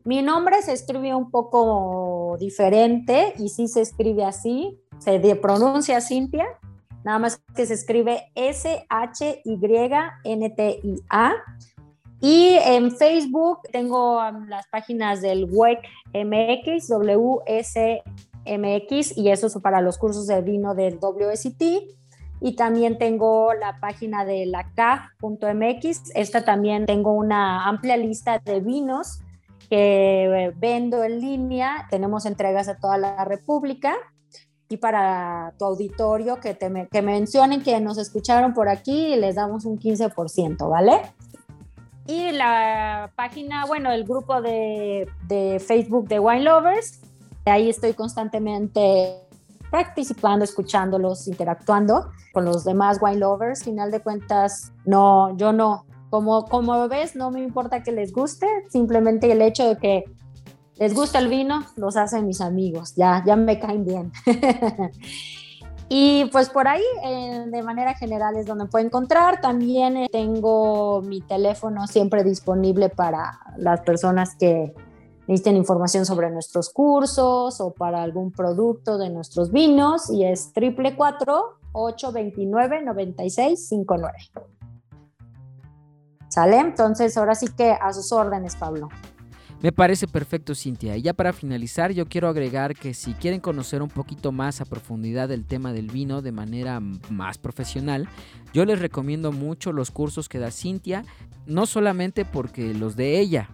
Mi 0.04 0.22
nombre 0.22 0.62
se 0.62 0.72
escribe 0.72 1.12
un 1.16 1.32
poco 1.32 2.36
diferente 2.38 3.34
y 3.38 3.48
sí 3.48 3.66
se 3.66 3.80
escribe 3.80 4.24
así, 4.24 4.80
se 4.98 5.36
pronuncia 5.36 6.00
Cintia, 6.00 6.46
nada 7.04 7.18
más 7.18 7.40
que 7.54 7.66
se 7.66 7.74
escribe 7.74 8.32
S-H-Y-N-T-I-A. 8.34 8.92
Y 12.20 12.56
en 12.64 12.90
Facebook 12.90 13.60
tengo 13.70 14.18
um, 14.18 14.48
las 14.48 14.66
páginas 14.68 15.20
del 15.20 15.46
WEC 15.50 15.80
MX, 16.14 16.88
WSMX, 16.88 18.02
y 19.18 19.28
eso 19.30 19.46
es 19.46 19.58
para 19.58 19.80
los 19.82 19.98
cursos 19.98 20.26
de 20.26 20.40
vino 20.40 20.74
del 20.74 20.98
WST. 20.98 21.62
Y 22.40 22.56
también 22.56 22.98
tengo 22.98 23.54
la 23.54 23.78
página 23.80 24.24
de 24.24 24.46
la 24.46 24.70
K.mx. 24.74 26.10
Esta 26.14 26.44
también 26.44 26.86
tengo 26.86 27.12
una 27.12 27.66
amplia 27.66 27.96
lista 27.96 28.40
de 28.40 28.60
vinos 28.60 29.20
que 29.70 30.52
vendo 30.56 31.04
en 31.04 31.20
línea. 31.20 31.86
Tenemos 31.90 32.26
entregas 32.26 32.68
a 32.68 32.76
toda 32.76 32.98
la 32.98 33.24
República. 33.24 33.94
Y 34.68 34.78
para 34.78 35.54
tu 35.58 35.64
auditorio, 35.64 36.40
que, 36.40 36.54
te, 36.54 36.88
que 36.90 37.02
mencionen 37.02 37.62
que 37.62 37.80
nos 37.80 37.98
escucharon 37.98 38.52
por 38.52 38.68
aquí, 38.68 39.14
les 39.16 39.36
damos 39.36 39.64
un 39.64 39.78
15%, 39.78 40.68
¿vale? 40.68 41.00
Y 42.06 42.32
la 42.32 43.12
página, 43.16 43.64
bueno, 43.66 43.90
el 43.92 44.04
grupo 44.04 44.40
de, 44.40 45.08
de 45.28 45.60
Facebook 45.60 46.08
de 46.08 46.18
Wine 46.18 46.42
Lovers, 46.42 47.00
ahí 47.44 47.68
estoy 47.68 47.94
constantemente 47.94 49.26
participando, 49.70 50.44
escuchándolos, 50.44 51.28
interactuando 51.28 52.10
con 52.32 52.44
los 52.44 52.64
demás 52.64 52.98
wine 53.00 53.18
lovers. 53.18 53.64
Final 53.64 53.90
de 53.90 54.00
cuentas, 54.00 54.72
no, 54.84 55.36
yo 55.36 55.52
no. 55.52 55.84
Como, 56.10 56.44
como 56.44 56.88
ves, 56.88 57.16
no 57.16 57.30
me 57.30 57.42
importa 57.42 57.82
que 57.82 57.92
les 57.92 58.12
guste, 58.12 58.46
simplemente 58.68 59.30
el 59.30 59.42
hecho 59.42 59.66
de 59.68 59.76
que 59.76 60.04
les 60.78 60.94
gusta 60.94 61.18
el 61.18 61.28
vino 61.28 61.64
los 61.76 61.96
hace 61.96 62.22
mis 62.22 62.40
amigos, 62.40 62.94
ya, 62.94 63.22
ya 63.26 63.36
me 63.36 63.58
caen 63.58 63.84
bien. 63.84 64.12
Y 65.88 66.24
pues 66.32 66.48
por 66.50 66.66
ahí, 66.66 66.82
eh, 67.04 67.44
de 67.46 67.62
manera 67.62 67.94
general, 67.94 68.36
es 68.36 68.46
donde 68.46 68.66
puedo 68.66 68.84
encontrar. 68.84 69.40
También 69.40 69.96
eh, 69.96 70.08
tengo 70.10 71.00
mi 71.02 71.20
teléfono 71.20 71.86
siempre 71.86 72.24
disponible 72.24 72.88
para 72.88 73.38
las 73.56 73.82
personas 73.82 74.34
que 74.34 74.74
necesiten 75.28 75.56
información 75.56 76.04
sobre 76.04 76.30
nuestros 76.30 76.70
cursos 76.70 77.60
o 77.60 77.72
para 77.72 78.02
algún 78.02 78.32
producto 78.32 78.98
de 78.98 79.10
nuestros 79.10 79.52
vinos 79.52 80.10
y 80.10 80.24
es 80.24 80.52
triple 80.52 80.96
829 80.98 82.82
9659. 82.82 84.12
¿Sale? 86.28 86.58
Entonces, 86.58 87.16
ahora 87.16 87.36
sí 87.36 87.46
que 87.56 87.70
a 87.70 87.92
sus 87.92 88.10
órdenes, 88.12 88.56
Pablo. 88.56 88.88
Me 89.66 89.72
parece 89.72 90.06
perfecto, 90.06 90.54
Cintia. 90.54 90.96
Y 90.96 91.02
ya 91.02 91.12
para 91.12 91.32
finalizar, 91.32 91.90
yo 91.90 92.06
quiero 92.06 92.28
agregar 92.28 92.76
que 92.76 92.94
si 92.94 93.14
quieren 93.14 93.40
conocer 93.40 93.82
un 93.82 93.88
poquito 93.88 94.30
más 94.30 94.60
a 94.60 94.64
profundidad 94.64 95.32
el 95.32 95.44
tema 95.44 95.72
del 95.72 95.90
vino 95.90 96.22
de 96.22 96.30
manera 96.30 96.78
más 96.78 97.36
profesional, 97.36 98.08
yo 98.52 98.64
les 98.64 98.78
recomiendo 98.78 99.32
mucho 99.32 99.72
los 99.72 99.90
cursos 99.90 100.28
que 100.28 100.38
da 100.38 100.52
Cintia, 100.52 101.04
no 101.46 101.66
solamente 101.66 102.24
porque 102.24 102.74
los 102.74 102.94
de 102.94 103.18
ella, 103.18 103.50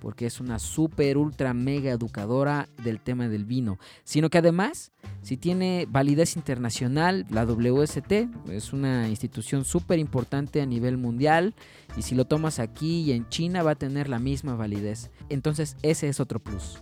porque 0.00 0.26
es 0.26 0.38
una 0.38 0.60
super, 0.60 1.18
ultra, 1.18 1.52
mega 1.52 1.90
educadora 1.90 2.68
del 2.84 3.00
tema 3.00 3.26
del 3.26 3.44
vino, 3.44 3.80
sino 4.04 4.30
que 4.30 4.38
además, 4.38 4.92
si 5.26 5.36
tiene 5.36 5.88
validez 5.90 6.36
internacional, 6.36 7.26
la 7.30 7.44
WST 7.44 8.12
es 8.48 8.72
una 8.72 9.08
institución 9.08 9.64
súper 9.64 9.98
importante 9.98 10.62
a 10.62 10.66
nivel 10.66 10.98
mundial 10.98 11.52
y 11.96 12.02
si 12.02 12.14
lo 12.14 12.26
tomas 12.26 12.60
aquí 12.60 13.00
y 13.00 13.10
en 13.10 13.28
China 13.28 13.64
va 13.64 13.72
a 13.72 13.74
tener 13.74 14.08
la 14.08 14.20
misma 14.20 14.54
validez. 14.54 15.10
Entonces 15.28 15.76
ese 15.82 16.08
es 16.08 16.20
otro 16.20 16.38
plus. 16.38 16.80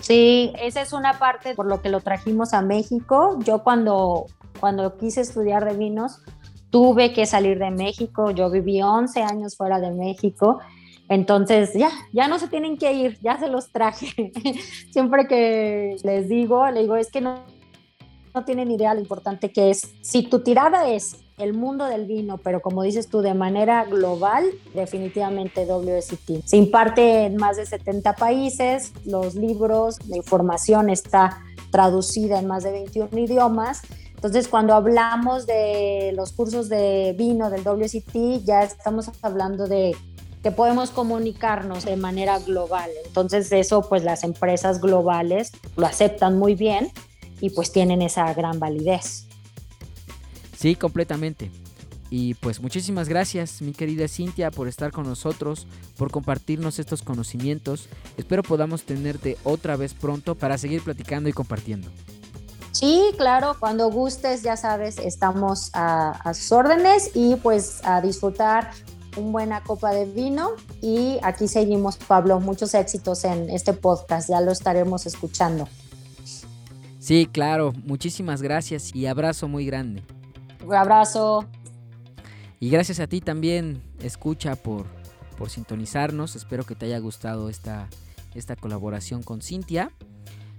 Sí, 0.00 0.54
esa 0.62 0.80
es 0.80 0.94
una 0.94 1.18
parte 1.18 1.54
por 1.54 1.66
lo 1.66 1.82
que 1.82 1.90
lo 1.90 2.00
trajimos 2.00 2.54
a 2.54 2.62
México. 2.62 3.38
Yo 3.44 3.62
cuando, 3.62 4.28
cuando 4.60 4.96
quise 4.96 5.20
estudiar 5.20 5.66
de 5.66 5.76
vinos, 5.76 6.22
tuve 6.70 7.12
que 7.12 7.26
salir 7.26 7.58
de 7.58 7.70
México, 7.70 8.30
yo 8.30 8.48
viví 8.50 8.80
11 8.80 9.24
años 9.24 9.58
fuera 9.58 9.78
de 9.78 9.90
México, 9.90 10.58
entonces 11.14 11.72
ya, 11.74 11.90
ya 12.12 12.28
no 12.28 12.38
se 12.38 12.48
tienen 12.48 12.76
que 12.76 12.92
ir, 12.92 13.18
ya 13.20 13.38
se 13.38 13.48
los 13.48 13.70
traje. 13.70 14.32
Siempre 14.92 15.26
que 15.26 15.96
les 16.02 16.28
digo, 16.28 16.68
le 16.70 16.80
digo, 16.80 16.96
es 16.96 17.10
que 17.10 17.20
no, 17.20 17.40
no 18.34 18.44
tienen 18.44 18.70
idea 18.70 18.94
lo 18.94 19.00
importante 19.00 19.52
que 19.52 19.70
es. 19.70 19.92
Si 20.02 20.22
tu 20.22 20.40
tirada 20.40 20.88
es 20.88 21.16
el 21.38 21.54
mundo 21.54 21.86
del 21.86 22.06
vino, 22.06 22.38
pero 22.38 22.60
como 22.60 22.82
dices 22.82 23.08
tú, 23.08 23.20
de 23.20 23.34
manera 23.34 23.84
global, 23.84 24.44
definitivamente 24.74 25.66
WST. 25.66 26.44
Se 26.44 26.56
imparte 26.56 27.24
en 27.24 27.36
más 27.36 27.56
de 27.56 27.66
70 27.66 28.14
países, 28.14 28.92
los 29.04 29.34
libros, 29.34 29.98
la 30.08 30.16
información 30.16 30.90
está 30.90 31.40
traducida 31.70 32.38
en 32.38 32.46
más 32.46 32.64
de 32.64 32.72
21 32.72 33.18
idiomas 33.18 33.82
entonces, 34.22 34.46
cuando 34.46 34.74
hablamos 34.74 35.46
de 35.46 36.12
los 36.14 36.30
cursos 36.30 36.68
de 36.68 37.12
vino 37.18 37.50
del 37.50 37.64
WCT, 37.64 38.44
ya 38.44 38.62
estamos 38.62 39.10
hablando 39.20 39.66
de 39.66 39.96
que 40.42 40.50
podemos 40.50 40.90
comunicarnos 40.90 41.84
de 41.84 41.96
manera 41.96 42.38
global. 42.38 42.90
Entonces, 43.06 43.50
eso 43.52 43.88
pues 43.88 44.02
las 44.02 44.24
empresas 44.24 44.80
globales 44.80 45.52
lo 45.76 45.86
aceptan 45.86 46.38
muy 46.38 46.54
bien 46.54 46.90
y 47.40 47.50
pues 47.50 47.72
tienen 47.72 48.02
esa 48.02 48.32
gran 48.34 48.58
validez. 48.58 49.26
Sí, 50.56 50.74
completamente. 50.76 51.50
Y 52.14 52.34
pues 52.34 52.60
muchísimas 52.60 53.08
gracias, 53.08 53.62
mi 53.62 53.72
querida 53.72 54.06
Cintia, 54.06 54.50
por 54.50 54.68
estar 54.68 54.92
con 54.92 55.06
nosotros, 55.06 55.66
por 55.96 56.10
compartirnos 56.10 56.78
estos 56.78 57.02
conocimientos. 57.02 57.88
Espero 58.18 58.42
podamos 58.42 58.82
tenerte 58.82 59.38
otra 59.44 59.76
vez 59.76 59.94
pronto 59.94 60.34
para 60.34 60.58
seguir 60.58 60.82
platicando 60.84 61.30
y 61.30 61.32
compartiendo. 61.32 61.88
Sí, 62.72 63.02
claro, 63.16 63.56
cuando 63.58 63.90
gustes, 63.90 64.42
ya 64.42 64.56
sabes, 64.56 64.98
estamos 64.98 65.70
a, 65.72 66.32
sus 66.34 66.52
órdenes 66.52 67.12
y 67.14 67.36
pues 67.36 67.80
a 67.84 68.00
disfrutar 68.00 68.72
una 69.16 69.30
buena 69.30 69.62
copa 69.62 69.92
de 69.92 70.06
vino 70.06 70.50
y 70.80 71.18
aquí 71.22 71.48
seguimos, 71.48 71.96
Pablo, 71.96 72.40
muchos 72.40 72.74
éxitos 72.74 73.24
en 73.24 73.50
este 73.50 73.72
podcast, 73.72 74.28
ya 74.28 74.40
lo 74.40 74.52
estaremos 74.52 75.06
escuchando. 75.06 75.68
Sí, 76.98 77.28
claro, 77.30 77.72
muchísimas 77.84 78.42
gracias 78.42 78.94
y 78.94 79.06
abrazo 79.06 79.48
muy 79.48 79.66
grande. 79.66 80.02
Un 80.64 80.74
abrazo. 80.74 81.46
Y 82.60 82.70
gracias 82.70 83.00
a 83.00 83.08
ti 83.08 83.20
también, 83.20 83.82
escucha 84.00 84.54
por, 84.54 84.86
por 85.36 85.50
sintonizarnos, 85.50 86.36
espero 86.36 86.64
que 86.64 86.76
te 86.76 86.86
haya 86.86 87.00
gustado 87.00 87.48
esta, 87.48 87.88
esta 88.34 88.54
colaboración 88.54 89.22
con 89.22 89.42
Cintia. 89.42 89.90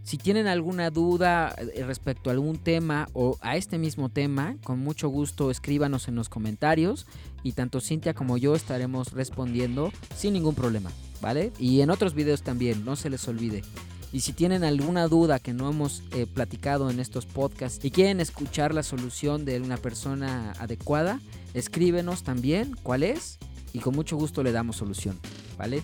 Si 0.04 0.18
tienen 0.18 0.48
alguna 0.48 0.90
duda 0.90 1.56
eh, 1.58 1.84
respecto 1.86 2.30
a 2.30 2.34
algún 2.34 2.58
tema 2.58 3.08
o 3.14 3.38
a 3.42 3.56
este 3.56 3.78
mismo 3.78 4.10
tema, 4.10 4.58
con 4.64 4.80
mucho 4.80 5.08
gusto 5.08 5.50
escríbanos 5.50 6.08
en 6.08 6.16
los 6.16 6.28
comentarios 6.28 7.08
y 7.42 7.54
tanto 7.54 7.80
Cintia 7.80 8.14
como 8.14 8.38
yo 8.38 8.56
estaremos 8.56 9.14
respondiendo 9.14 9.92
sin 10.16 10.34
ningún 10.34 10.56
problema, 10.56 10.92
¿vale? 11.22 11.54
Y 11.58 11.82
en 11.82 11.90
otros 11.90 12.14
videos 12.14 12.42
también, 12.42 12.84
no 12.84 12.98
se 12.98 13.10
les 13.10 13.28
olvide. 13.28 13.64
Y 14.12 14.20
si 14.20 14.34
tienen 14.34 14.64
alguna 14.64 15.08
duda 15.08 15.40
que 15.40 15.54
no 15.54 15.70
hemos 15.70 16.04
eh, 16.12 16.28
platicado 16.32 16.92
en 16.92 17.00
estos 17.00 17.26
podcasts 17.26 17.84
y 17.84 17.90
quieren 17.90 18.20
escuchar 18.20 18.74
la 18.74 18.84
solución 18.84 19.46
de 19.46 19.60
una 19.60 19.78
persona 19.78 20.52
adecuada, 20.60 21.20
escríbenos 21.54 22.24
también 22.24 22.76
cuál 22.84 23.04
es 23.04 23.40
y 23.72 23.80
con 23.80 23.96
mucho 23.96 24.18
gusto 24.18 24.44
le 24.44 24.52
damos 24.52 24.76
solución, 24.76 25.18
¿vale? 25.58 25.82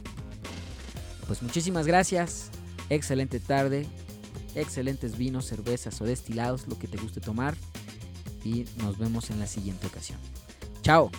Pues 1.25 1.41
muchísimas 1.41 1.87
gracias, 1.87 2.51
excelente 2.89 3.39
tarde, 3.39 3.87
excelentes 4.55 5.17
vinos, 5.17 5.45
cervezas 5.45 5.99
o 6.01 6.05
destilados, 6.05 6.67
lo 6.67 6.77
que 6.77 6.87
te 6.87 6.97
guste 6.97 7.21
tomar 7.21 7.55
y 8.43 8.65
nos 8.77 8.97
vemos 8.97 9.29
en 9.29 9.39
la 9.39 9.47
siguiente 9.47 9.87
ocasión. 9.87 10.19
Chao. 10.81 11.11